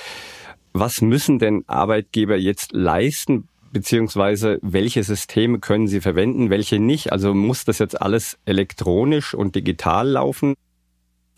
Was 0.72 1.00
müssen 1.00 1.40
denn 1.40 1.64
Arbeitgeber 1.66 2.36
jetzt 2.36 2.74
leisten, 2.74 3.48
beziehungsweise 3.72 4.60
welche 4.62 5.02
Systeme 5.02 5.58
können 5.58 5.88
sie 5.88 6.00
verwenden, 6.00 6.48
welche 6.48 6.78
nicht? 6.78 7.10
Also 7.10 7.34
muss 7.34 7.64
das 7.64 7.80
jetzt 7.80 8.00
alles 8.00 8.38
elektronisch 8.44 9.34
und 9.34 9.56
digital 9.56 10.10
laufen? 10.10 10.54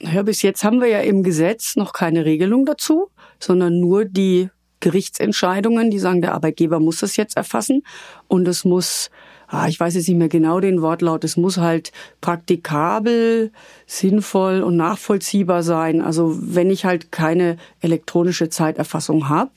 Ja, 0.01 0.23
bis 0.23 0.43
jetzt 0.43 0.63
haben 0.63 0.81
wir 0.81 0.89
ja 0.89 1.01
im 1.01 1.23
Gesetz 1.23 1.75
noch 1.75 1.93
keine 1.93 2.25
Regelung 2.25 2.65
dazu, 2.65 3.11
sondern 3.41 3.81
nur 3.81 4.05
die 4.05 4.49
Gerichtsentscheidungen, 4.81 5.91
die 5.91 5.99
sagen, 5.99 6.23
der 6.23 6.35
Arbeitgeber 6.35 6.79
muss 6.79 7.01
das 7.01 7.17
jetzt 7.17 7.37
erfassen 7.37 7.83
und 8.29 8.47
es 8.47 8.65
muss, 8.65 9.11
ah, 9.49 9.67
ich 9.67 9.81
weiß 9.81 9.97
jetzt 9.97 10.09
nicht 10.09 10.19
mehr 10.19 10.29
genau 10.29 10.61
den 10.61 10.83
Wortlaut, 10.83 11.25
es 11.25 11.37
muss 11.37 11.57
halt 11.57 11.91
praktikabel, 12.21 13.51
sinnvoll 13.87 14.63
und 14.63 14.77
nachvollziehbar 14.77 15.65
sein. 15.65 16.01
Also 16.01 16.39
wenn 16.41 16.71
ich 16.71 16.85
halt 16.85 17.11
keine 17.11 17.57
elektronische 17.81 18.49
Zeiterfassung 18.51 19.29
habe, 19.29 19.51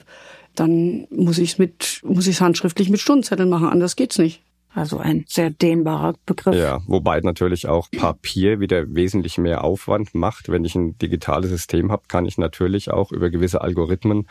dann 0.55 1.07
muss 1.11 1.37
ich 1.37 1.53
es 1.53 1.57
mit, 1.59 2.01
muss 2.03 2.25
ich 2.27 2.41
handschriftlich 2.41 2.89
mit 2.89 2.99
Stundenzetteln 2.99 3.47
machen, 3.49 3.67
anders 3.67 3.95
geht's 3.95 4.17
nicht. 4.17 4.41
Also 4.73 4.99
ein 4.99 5.25
sehr 5.27 5.49
dehnbarer 5.49 6.15
Begriff. 6.25 6.55
Ja, 6.55 6.79
wobei 6.87 7.19
natürlich 7.19 7.67
auch 7.67 7.89
Papier 7.91 8.59
wieder 8.61 8.85
wesentlich 8.95 9.37
mehr 9.37 9.63
Aufwand 9.63 10.15
macht. 10.15 10.49
Wenn 10.49 10.63
ich 10.63 10.75
ein 10.75 10.97
digitales 10.97 11.49
System 11.49 11.91
habe, 11.91 12.03
kann 12.07 12.25
ich 12.25 12.37
natürlich 12.37 12.91
auch 12.91 13.11
über 13.11 13.29
gewisse 13.29 13.61
Algorithmen 13.61 14.27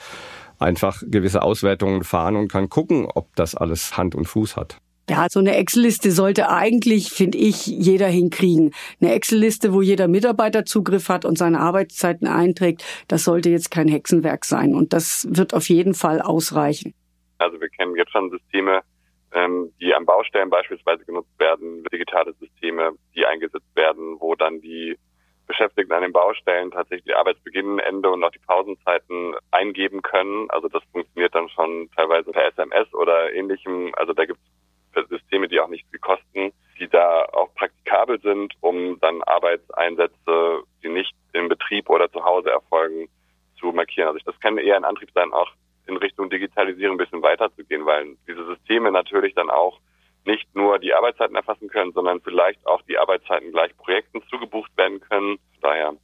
einfach 0.58 1.02
gewisse 1.06 1.42
Auswertungen 1.42 2.04
fahren 2.04 2.36
und 2.36 2.48
kann 2.48 2.68
gucken, 2.68 3.06
ob 3.06 3.34
das 3.36 3.54
alles 3.54 3.96
Hand 3.96 4.14
und 4.14 4.26
Fuß 4.26 4.56
hat. 4.56 4.78
Ja, 5.10 5.26
so 5.28 5.40
eine 5.40 5.56
Excel-Liste 5.56 6.12
sollte 6.12 6.50
eigentlich, 6.50 7.10
finde 7.10 7.36
ich, 7.36 7.66
jeder 7.66 8.06
hinkriegen. 8.06 8.70
Eine 9.00 9.12
Excel-Liste, 9.12 9.72
wo 9.72 9.82
jeder 9.82 10.06
Mitarbeiter 10.06 10.64
Zugriff 10.64 11.08
hat 11.08 11.24
und 11.24 11.36
seine 11.36 11.58
Arbeitszeiten 11.58 12.28
einträgt, 12.28 12.84
das 13.08 13.24
sollte 13.24 13.50
jetzt 13.50 13.72
kein 13.72 13.88
Hexenwerk 13.88 14.44
sein. 14.44 14.72
Und 14.72 14.92
das 14.92 15.26
wird 15.28 15.52
auf 15.52 15.68
jeden 15.68 15.94
Fall 15.94 16.22
ausreichen. 16.22 16.94
Also 17.38 17.60
wir 17.60 17.68
kennen 17.70 17.96
jetzt 17.96 18.12
schon 18.12 18.30
Systeme, 18.30 18.82
ähm, 19.32 19.72
die 19.80 19.94
an 19.94 20.06
Baustellen 20.06 20.50
beispielsweise 20.50 21.04
genutzt 21.04 21.38
werden, 21.38 21.84
digitale 21.92 22.32
Systeme, 22.34 22.92
die 23.14 23.26
eingesetzt 23.26 23.74
werden, 23.74 24.16
wo 24.20 24.34
dann 24.34 24.60
die 24.60 24.96
Beschäftigten 25.46 25.92
an 25.92 26.02
den 26.02 26.12
Baustellen 26.12 26.70
tatsächlich 26.70 27.16
Arbeitsbeginn, 27.16 27.80
Ende 27.80 28.08
und 28.10 28.22
auch 28.22 28.30
die 28.30 28.38
Pausenzeiten 28.38 29.34
eingeben 29.50 30.00
können. 30.02 30.48
Also 30.50 30.68
das 30.68 30.82
funktioniert 30.92 31.34
dann 31.34 31.48
schon 31.48 31.90
teilweise 31.96 32.30
per 32.30 32.46
SMS 32.46 32.92
oder 32.94 33.32
ähnlichem. 33.32 33.92
Also 33.96 34.12
da 34.12 34.24
gibt 34.26 34.38
es 34.94 35.08
Systeme, 35.08 35.48
die 35.48 35.58
auch 35.60 35.68
nicht 35.68 35.86
viel 35.90 35.98
kosten, 35.98 36.52
die 36.78 36.88
da 36.88 37.24
auch 37.32 37.52
praktikabel 37.54 38.20
sind, 38.20 38.54
um 38.60 38.98
dann 39.00 39.22
Arbeitseinsätze, 39.22 40.62
die 40.82 40.88
nicht 40.88 41.14
im 41.32 41.48
Betrieb 41.48 41.90
oder 41.90 42.10
zu 42.10 42.24
Hause 42.24 42.50
erfolgen, 42.50 43.08
zu 43.58 43.72
markieren. 43.72 44.08
Also 44.08 44.20
das 44.24 44.38
kann 44.40 44.56
eher 44.56 44.76
ein 44.76 44.84
Antrieb 44.84 45.10
sein, 45.14 45.32
auch 45.32 45.50
in 45.90 45.96
Richtung 45.96 46.30
Digitalisierung 46.30 46.94
ein 46.94 47.04
bisschen 47.04 47.22
weiterzugehen, 47.22 47.84
weil 47.84 48.16
diese 48.26 48.46
Systeme 48.46 48.90
natürlich 48.90 49.34
dann 49.34 49.50
auch 49.50 49.80
nicht 50.24 50.54
nur 50.54 50.78
die 50.78 50.94
Arbeitszeiten 50.94 51.36
erfassen 51.36 51.68
können, 51.68 51.92
sondern 51.92 52.20
vielleicht 52.20 52.64
auch 52.66 52.82
die 52.82 52.98
Arbeitszeiten 52.98 53.52
gleich 53.52 53.76
Projekten 53.76 54.22
zugebucht 54.28 54.70
werden 54.76 55.00
können. 55.00 55.38
Daher. 55.60 55.94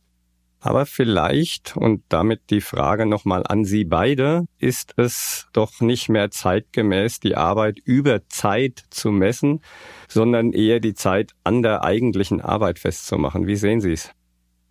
Aber 0.61 0.87
vielleicht, 0.87 1.77
und 1.77 2.03
damit 2.09 2.51
die 2.51 2.63
Frage 2.63 3.07
nochmal 3.07 3.45
an 3.47 3.65
Sie 3.65 3.85
beide, 3.85 4.47
ist 4.59 4.95
es 4.97 5.49
doch 5.53 5.81
nicht 5.81 6.09
mehr 6.09 6.31
zeitgemäß, 6.31 7.21
die 7.21 7.37
Arbeit 7.37 7.79
über 7.85 8.27
Zeit 8.29 8.83
zu 8.91 9.11
messen, 9.13 9.63
sondern 10.09 10.53
eher 10.53 10.81
die 10.81 10.95
Zeit 10.95 11.33
an 11.45 11.63
der 11.63 11.85
eigentlichen 11.85 12.41
Arbeit 12.41 12.79
festzumachen. 12.79 13.47
Wie 13.47 13.57
sehen 13.57 13.81
Sie 13.81 13.93
es? 13.93 14.16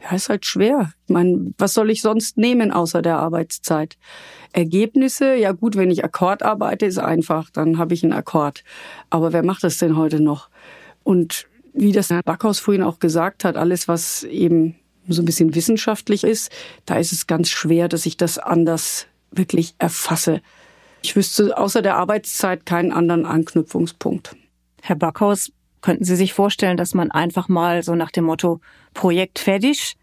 Ja, 0.05 0.15
ist 0.15 0.29
halt 0.29 0.45
schwer. 0.45 0.91
Ich 1.07 1.13
meine, 1.13 1.53
was 1.57 1.73
soll 1.73 1.89
ich 1.89 2.01
sonst 2.01 2.37
nehmen 2.37 2.71
außer 2.71 3.01
der 3.01 3.17
Arbeitszeit? 3.17 3.97
Ergebnisse, 4.53 5.35
ja 5.35 5.51
gut, 5.51 5.75
wenn 5.75 5.89
ich 5.89 6.05
Akkord 6.05 6.43
arbeite, 6.43 6.85
ist 6.85 6.99
einfach, 6.99 7.49
dann 7.49 7.79
habe 7.79 7.95
ich 7.95 8.03
einen 8.03 8.13
Akkord. 8.13 8.63
Aber 9.09 9.33
wer 9.33 9.43
macht 9.43 9.63
das 9.63 9.79
denn 9.79 9.97
heute 9.97 10.19
noch? 10.19 10.49
Und 11.03 11.47
wie 11.73 11.91
das 11.91 12.11
Herr 12.11 12.21
Backhaus 12.21 12.59
vorhin 12.59 12.83
auch 12.83 12.99
gesagt 12.99 13.43
hat, 13.43 13.57
alles, 13.57 13.87
was 13.87 14.23
eben 14.23 14.75
so 15.07 15.21
ein 15.21 15.25
bisschen 15.25 15.55
wissenschaftlich 15.55 16.23
ist, 16.23 16.51
da 16.85 16.97
ist 16.97 17.11
es 17.11 17.25
ganz 17.25 17.49
schwer, 17.49 17.87
dass 17.87 18.05
ich 18.05 18.15
das 18.15 18.37
anders 18.37 19.07
wirklich 19.31 19.73
erfasse. 19.79 20.41
Ich 21.01 21.15
wüsste 21.15 21.57
außer 21.57 21.81
der 21.81 21.97
Arbeitszeit 21.97 22.65
keinen 22.65 22.91
anderen 22.91 23.25
Anknüpfungspunkt. 23.25 24.35
Herr 24.81 24.95
Backhaus, 24.95 25.51
Könnten 25.85 26.03
Sie 26.03 26.15
sich 26.15 26.33
vorstellen, 26.33 26.77
dass 26.77 26.95
man 26.95 27.11
einfach 27.11 27.47
mal 27.47 27.83
so 27.83 27.93
nach 27.93 28.09
dem 28.09 28.23
Motto 28.23 28.59
Projekt 28.95 29.37
fertig, 29.37 29.97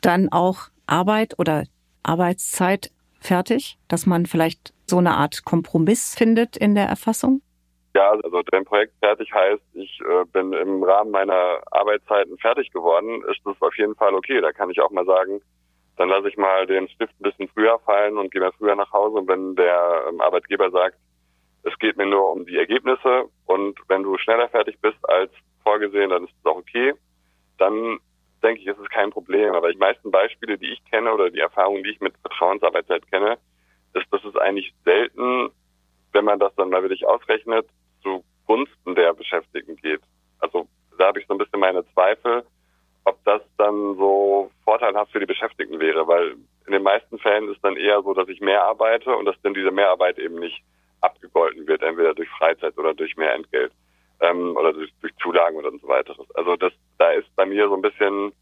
dann 0.00 0.32
auch 0.32 0.62
Arbeit 0.88 1.38
oder 1.38 1.62
Arbeitszeit 2.02 2.90
fertig, 3.20 3.78
dass 3.86 4.06
man 4.06 4.26
vielleicht 4.26 4.74
so 4.84 4.98
eine 4.98 5.12
Art 5.14 5.44
Kompromiss 5.44 6.16
findet 6.16 6.56
in 6.56 6.74
der 6.74 6.86
Erfassung? 6.86 7.40
Ja, 7.94 8.10
also 8.10 8.42
wenn 8.50 8.64
Projekt 8.64 8.94
fertig 8.98 9.32
heißt, 9.32 9.62
ich 9.74 10.00
äh, 10.00 10.24
bin 10.32 10.52
im 10.52 10.82
Rahmen 10.82 11.12
meiner 11.12 11.60
Arbeitszeiten 11.70 12.36
fertig 12.38 12.72
geworden, 12.72 13.22
ist 13.30 13.40
das 13.44 13.54
auf 13.60 13.78
jeden 13.78 13.94
Fall 13.94 14.12
okay. 14.12 14.40
Da 14.40 14.50
kann 14.50 14.70
ich 14.70 14.80
auch 14.80 14.90
mal 14.90 15.06
sagen, 15.06 15.40
dann 15.98 16.08
lasse 16.08 16.28
ich 16.30 16.36
mal 16.36 16.66
den 16.66 16.88
Stift 16.88 17.14
ein 17.20 17.22
bisschen 17.22 17.48
früher 17.54 17.78
fallen 17.84 18.18
und 18.18 18.32
gehe 18.32 18.42
mal 18.42 18.50
früher 18.58 18.74
nach 18.74 18.92
Hause. 18.92 19.18
Und 19.18 19.28
wenn 19.28 19.54
der 19.54 20.06
ähm, 20.08 20.20
Arbeitgeber 20.20 20.68
sagt, 20.72 20.98
es 21.66 21.76
geht 21.80 21.96
mir 21.96 22.06
nur 22.06 22.32
um 22.32 22.46
die 22.46 22.56
Ergebnisse 22.56 23.28
und 23.46 23.78
wenn 23.88 24.04
du 24.04 24.16
schneller 24.18 24.48
fertig 24.48 24.78
bist 24.80 24.98
als 25.08 25.32
vorgesehen, 25.64 26.10
dann 26.10 26.24
ist 26.24 26.34
es 26.38 26.46
auch 26.46 26.56
okay. 26.56 26.94
Dann 27.58 27.98
denke 28.42 28.60
ich, 28.60 28.68
ist 28.68 28.78
es 28.78 28.88
kein 28.88 29.10
Problem. 29.10 29.52
Aber 29.52 29.72
die 29.72 29.78
meisten 29.78 30.10
Beispiele, 30.10 30.56
die 30.58 30.72
ich 30.72 30.84
kenne 30.84 31.12
oder 31.12 31.28
die 31.28 31.40
Erfahrungen, 31.40 31.82
die 31.82 31.90
ich 31.90 32.00
mit 32.00 32.14
Vertrauensarbeitszeit 32.18 33.10
kenne, 33.10 33.38
ist, 33.94 34.06
dass 34.12 34.24
es 34.24 34.36
eigentlich 34.36 34.72
selten, 34.84 35.50
wenn 36.12 36.24
man 36.24 36.38
das 36.38 36.54
dann 36.54 36.70
mal 36.70 36.82
wirklich 36.82 37.04
ausrechnet, 37.04 37.66
zugunsten 38.02 38.94
der 38.94 39.12
Beschäftigten 39.14 39.76
geht. 39.76 40.02
Also 40.38 40.68
da 40.98 41.08
habe 41.08 41.20
ich 41.20 41.26
so 41.26 41.34
ein 41.34 41.38
bisschen 41.38 41.60
meine 41.60 41.84
Zweifel, 41.94 42.44
ob 43.04 43.22
das 43.24 43.42
dann 43.58 43.96
so 43.96 44.50
vorteilhaft 44.64 45.10
für 45.10 45.20
die 45.20 45.26
Beschäftigten 45.26 45.80
wäre, 45.80 46.06
weil 46.06 46.36
in 46.66 46.72
den 46.72 46.82
meisten 46.82 47.18
Fällen 47.18 47.50
ist 47.50 47.62
dann 47.64 47.76
eher 47.76 48.02
so, 48.02 48.14
dass 48.14 48.28
ich 48.28 48.40
mehr 48.40 48.64
arbeite 48.64 49.16
und 49.16 49.24
dass 49.24 49.40
dann 49.42 49.54
diese 49.54 49.70
Mehrarbeit 49.72 50.18
eben 50.18 50.36
nicht 50.36 50.62
abgegolten 51.00 51.66
wird, 51.66 51.82
entweder 51.82 52.14
durch 52.14 52.28
Freizeit 52.30 52.76
oder 52.78 52.94
durch 52.94 53.16
mehr 53.16 53.34
Entgelt 53.34 53.72
ähm, 54.20 54.56
oder 54.56 54.72
durch, 54.72 54.90
durch 55.00 55.14
Zulagen 55.16 55.56
oder 55.56 55.70
so 55.70 55.88
weiter. 55.88 56.14
Also 56.34 56.56
das, 56.56 56.72
da 56.98 57.10
ist 57.10 57.28
bei 57.36 57.46
mir 57.46 57.68
so 57.68 57.74
ein 57.74 57.82
bisschen, 57.82 58.32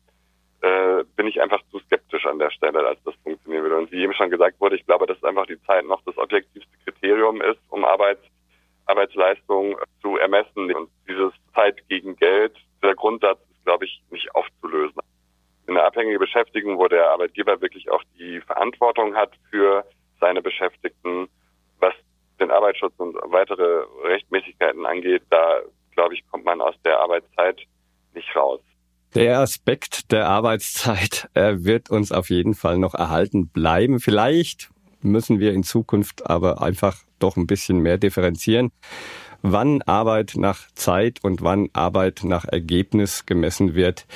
äh, 0.62 1.04
bin 1.16 1.26
ich 1.26 1.40
einfach 1.40 1.60
zu 1.70 1.78
skeptisch 1.80 2.26
an 2.26 2.38
der 2.38 2.50
Stelle, 2.50 2.86
als 2.86 3.02
das 3.04 3.14
funktionieren 3.22 3.62
würde. 3.64 3.76
Und 3.78 3.92
wie 3.92 4.02
eben 4.02 4.14
schon 4.14 4.30
gesagt 4.30 4.60
wurde, 4.60 4.76
ich 4.76 4.86
glaube, 4.86 5.06
dass 5.06 5.22
einfach 5.24 5.46
die 5.46 5.60
Zeit 5.62 5.84
noch 5.84 6.02
das 6.02 6.16
objektivste 6.16 6.76
Kriterium 6.84 7.40
ist, 7.40 7.60
um 7.70 7.84
Arbeits, 7.84 8.22
Arbeitsleistung 8.86 9.76
zu 10.00 10.16
ermessen. 10.16 10.72
Und 10.74 10.90
dieses 11.08 11.32
Zeit 11.54 11.76
gegen 11.88 12.16
Geld, 12.16 12.56
der 12.82 12.94
Grundsatz 12.94 13.40
ist, 13.50 13.64
glaube 13.64 13.86
ich, 13.86 14.02
nicht 14.10 14.34
aufzulösen. 14.34 15.00
In 15.66 15.74
der 15.74 15.86
abhängigen 15.86 16.18
Beschäftigung, 16.18 16.78
wo 16.78 16.88
der 16.88 17.10
Arbeitgeber 17.10 17.60
wirklich 17.60 17.90
auch 17.90 18.02
die 18.18 18.40
Verantwortung 18.42 19.16
hat 19.16 19.32
für 19.50 19.84
seine 20.20 20.42
Beschäftigten, 20.42 21.23
den 22.88 22.94
Arbeitsschutz 22.94 22.94
und 22.98 23.14
weitere 23.32 23.84
Rechtmäßigkeiten 24.04 24.84
angeht, 24.86 25.22
da 25.30 25.60
glaube 25.94 26.14
ich, 26.14 26.24
kommt 26.30 26.44
man 26.44 26.60
aus 26.60 26.74
der 26.84 26.98
Arbeitszeit 27.00 27.60
nicht 28.14 28.34
raus. 28.34 28.60
Der 29.14 29.38
Aspekt 29.38 30.10
der 30.10 30.28
Arbeitszeit 30.28 31.28
er 31.34 31.64
wird 31.64 31.90
uns 31.90 32.10
auf 32.10 32.30
jeden 32.30 32.54
Fall 32.54 32.78
noch 32.78 32.94
erhalten 32.94 33.48
bleiben. 33.48 34.00
Vielleicht 34.00 34.70
müssen 35.02 35.38
wir 35.38 35.52
in 35.52 35.62
Zukunft 35.62 36.28
aber 36.28 36.62
einfach 36.62 36.98
doch 37.18 37.36
ein 37.36 37.46
bisschen 37.46 37.78
mehr 37.78 37.98
differenzieren, 37.98 38.72
wann 39.42 39.82
Arbeit 39.82 40.32
nach 40.36 40.68
Zeit 40.74 41.20
und 41.22 41.42
wann 41.42 41.68
Arbeit 41.74 42.22
nach 42.24 42.44
Ergebnis 42.44 43.24
gemessen 43.24 43.74
wird. 43.74 44.06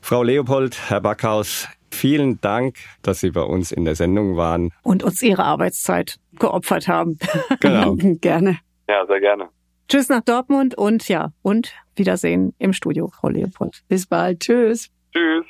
Frau 0.00 0.22
Leopold, 0.22 0.90
Herr 0.90 1.00
Backhaus, 1.00 1.68
vielen 1.90 2.40
Dank, 2.40 2.76
dass 3.02 3.20
Sie 3.20 3.30
bei 3.30 3.42
uns 3.42 3.72
in 3.72 3.84
der 3.84 3.94
Sendung 3.94 4.36
waren. 4.36 4.72
Und 4.82 5.02
uns 5.02 5.22
Ihre 5.22 5.44
Arbeitszeit 5.44 6.18
geopfert 6.38 6.88
haben. 6.88 7.18
Genau. 7.60 7.94
Gerne. 8.20 8.58
Ja, 8.88 9.06
sehr 9.06 9.20
gerne. 9.20 9.48
Tschüss 9.88 10.08
nach 10.08 10.22
Dortmund 10.22 10.74
und 10.74 11.08
ja, 11.08 11.32
und 11.42 11.74
Wiedersehen 11.96 12.54
im 12.58 12.72
Studio, 12.72 13.08
Frau 13.08 13.28
Leopold. 13.28 13.82
Bis 13.88 14.06
bald. 14.06 14.40
Tschüss. 14.40 14.90
Tschüss. 15.12 15.44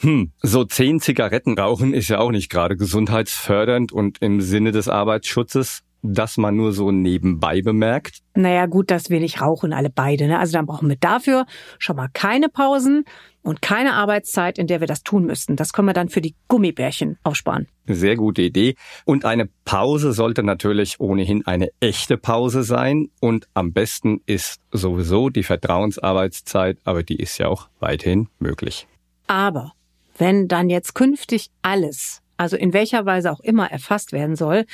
Hm, 0.00 0.32
so 0.42 0.64
zehn 0.64 1.00
Zigaretten 1.00 1.58
rauchen 1.58 1.94
ist 1.94 2.08
ja 2.08 2.18
auch 2.18 2.30
nicht 2.30 2.50
gerade 2.50 2.76
gesundheitsfördernd 2.76 3.90
und 3.90 4.18
im 4.20 4.42
Sinne 4.42 4.70
des 4.70 4.88
Arbeitsschutzes, 4.88 5.82
dass 6.02 6.36
man 6.36 6.56
nur 6.56 6.72
so 6.72 6.90
nebenbei 6.90 7.62
bemerkt. 7.62 8.18
Naja, 8.34 8.66
gut, 8.66 8.90
dass 8.90 9.08
wir 9.08 9.20
nicht 9.20 9.40
rauchen, 9.40 9.72
alle 9.72 9.88
beide. 9.88 10.26
Ne? 10.26 10.38
Also 10.38 10.52
dann 10.52 10.66
brauchen 10.66 10.90
wir 10.90 10.96
dafür 10.96 11.46
schon 11.78 11.96
mal 11.96 12.08
keine 12.12 12.50
Pausen 12.50 13.04
und 13.44 13.62
keine 13.62 13.94
Arbeitszeit, 13.94 14.58
in 14.58 14.66
der 14.66 14.80
wir 14.80 14.86
das 14.88 15.02
tun 15.02 15.26
müssten. 15.26 15.54
Das 15.54 15.72
können 15.72 15.86
wir 15.86 15.92
dann 15.92 16.08
für 16.08 16.20
die 16.20 16.34
Gummibärchen 16.48 17.18
aufsparen. 17.22 17.68
Sehr 17.86 18.16
gute 18.16 18.42
Idee. 18.42 18.74
Und 19.04 19.24
eine 19.26 19.48
Pause 19.64 20.12
sollte 20.12 20.42
natürlich 20.42 20.98
ohnehin 20.98 21.46
eine 21.46 21.68
echte 21.78 22.16
Pause 22.16 22.62
sein. 22.62 23.10
Und 23.20 23.46
am 23.52 23.72
besten 23.72 24.22
ist 24.26 24.60
sowieso 24.72 25.28
die 25.28 25.42
Vertrauensarbeitszeit, 25.42 26.78
aber 26.84 27.02
die 27.02 27.16
ist 27.16 27.38
ja 27.38 27.48
auch 27.48 27.68
weiterhin 27.80 28.28
möglich. 28.38 28.86
Aber 29.26 29.72
wenn 30.16 30.48
dann 30.48 30.70
jetzt 30.70 30.94
künftig 30.94 31.50
alles, 31.60 32.22
also 32.38 32.56
in 32.56 32.72
welcher 32.72 33.04
Weise 33.04 33.30
auch 33.30 33.40
immer 33.40 33.70
erfasst 33.70 34.12
werden 34.12 34.36
soll, 34.36 34.64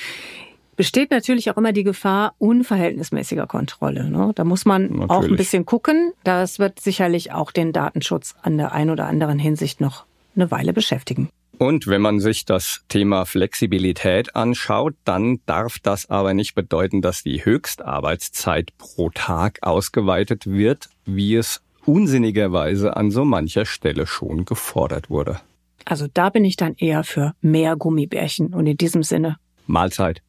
besteht 0.80 1.10
natürlich 1.10 1.50
auch 1.50 1.58
immer 1.58 1.74
die 1.74 1.84
Gefahr 1.84 2.34
unverhältnismäßiger 2.38 3.46
Kontrolle. 3.46 4.08
Ne? 4.08 4.32
Da 4.34 4.44
muss 4.44 4.64
man 4.64 4.84
Natürlich. 4.84 5.10
auch 5.10 5.24
ein 5.24 5.36
bisschen 5.36 5.66
gucken. 5.66 6.14
Das 6.24 6.58
wird 6.58 6.80
sicherlich 6.80 7.32
auch 7.32 7.50
den 7.50 7.74
Datenschutz 7.74 8.34
an 8.40 8.56
der 8.56 8.72
einen 8.72 8.88
oder 8.88 9.06
anderen 9.06 9.38
Hinsicht 9.38 9.82
noch 9.82 10.06
eine 10.34 10.50
Weile 10.50 10.72
beschäftigen. 10.72 11.28
Und 11.58 11.86
wenn 11.86 12.00
man 12.00 12.18
sich 12.18 12.46
das 12.46 12.80
Thema 12.88 13.26
Flexibilität 13.26 14.34
anschaut, 14.34 14.94
dann 15.04 15.40
darf 15.44 15.80
das 15.80 16.08
aber 16.08 16.32
nicht 16.32 16.54
bedeuten, 16.54 17.02
dass 17.02 17.22
die 17.22 17.44
Höchstarbeitszeit 17.44 18.70
pro 18.78 19.10
Tag 19.10 19.58
ausgeweitet 19.60 20.46
wird, 20.46 20.88
wie 21.04 21.34
es 21.34 21.60
unsinnigerweise 21.84 22.96
an 22.96 23.10
so 23.10 23.26
mancher 23.26 23.66
Stelle 23.66 24.06
schon 24.06 24.46
gefordert 24.46 25.10
wurde. 25.10 25.40
Also 25.84 26.06
da 26.10 26.30
bin 26.30 26.46
ich 26.46 26.56
dann 26.56 26.74
eher 26.76 27.04
für 27.04 27.34
mehr 27.42 27.76
Gummibärchen 27.76 28.54
und 28.54 28.64
in 28.64 28.78
diesem 28.78 29.02
Sinne. 29.02 29.36
Mahlzeit. 29.66 30.22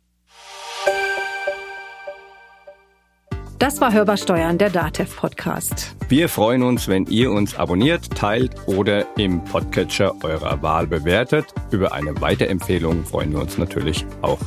Das 3.61 3.79
war 3.79 3.93
Hörbar 3.93 4.17
Steuern, 4.17 4.57
der 4.57 4.71
DATEV 4.71 5.15
Podcast. 5.15 5.95
Wir 6.09 6.27
freuen 6.29 6.63
uns, 6.63 6.87
wenn 6.87 7.05
ihr 7.05 7.29
uns 7.29 7.55
abonniert, 7.55 8.09
teilt 8.09 8.55
oder 8.65 9.05
im 9.19 9.43
Podcatcher 9.43 10.15
eurer 10.23 10.63
Wahl 10.63 10.87
bewertet. 10.87 11.45
Über 11.69 11.93
eine 11.93 12.19
Weiterempfehlung 12.19 13.05
freuen 13.05 13.33
wir 13.33 13.39
uns 13.39 13.59
natürlich 13.59 14.03
auch. 14.23 14.39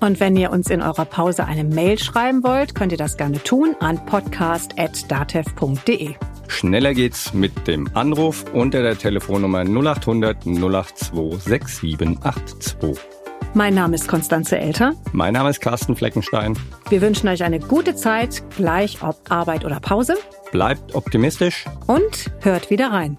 Und 0.00 0.18
wenn 0.18 0.36
ihr 0.36 0.50
uns 0.50 0.68
in 0.68 0.82
eurer 0.82 1.04
Pause 1.04 1.44
eine 1.44 1.62
Mail 1.62 1.96
schreiben 1.96 2.42
wollt, 2.42 2.74
könnt 2.74 2.90
ihr 2.90 2.98
das 2.98 3.16
gerne 3.16 3.40
tun 3.40 3.76
an 3.78 4.04
podcast.datev.de. 4.04 6.16
Schneller 6.48 6.92
geht's 6.92 7.34
mit 7.34 7.68
dem 7.68 7.88
Anruf 7.94 8.46
unter 8.52 8.82
der 8.82 8.98
Telefonnummer 8.98 9.64
0800 9.64 10.44
082 10.44 11.40
6782. 11.40 13.15
Mein 13.56 13.72
Name 13.72 13.94
ist 13.94 14.06
Konstanze 14.06 14.58
Elter. 14.58 14.92
Mein 15.12 15.32
Name 15.32 15.48
ist 15.48 15.62
Carsten 15.62 15.96
Fleckenstein. 15.96 16.58
Wir 16.90 17.00
wünschen 17.00 17.26
euch 17.26 17.42
eine 17.42 17.58
gute 17.58 17.96
Zeit, 17.96 18.42
gleich 18.54 19.02
ob 19.02 19.30
Arbeit 19.30 19.64
oder 19.64 19.80
Pause. 19.80 20.14
Bleibt 20.52 20.94
optimistisch. 20.94 21.64
Und 21.86 22.30
hört 22.40 22.68
wieder 22.68 22.92
rein. 22.92 23.16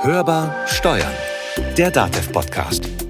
Hörbar 0.00 0.66
Steuern. 0.66 1.12
Der 1.78 1.92
DATEV-Podcast. 1.92 3.01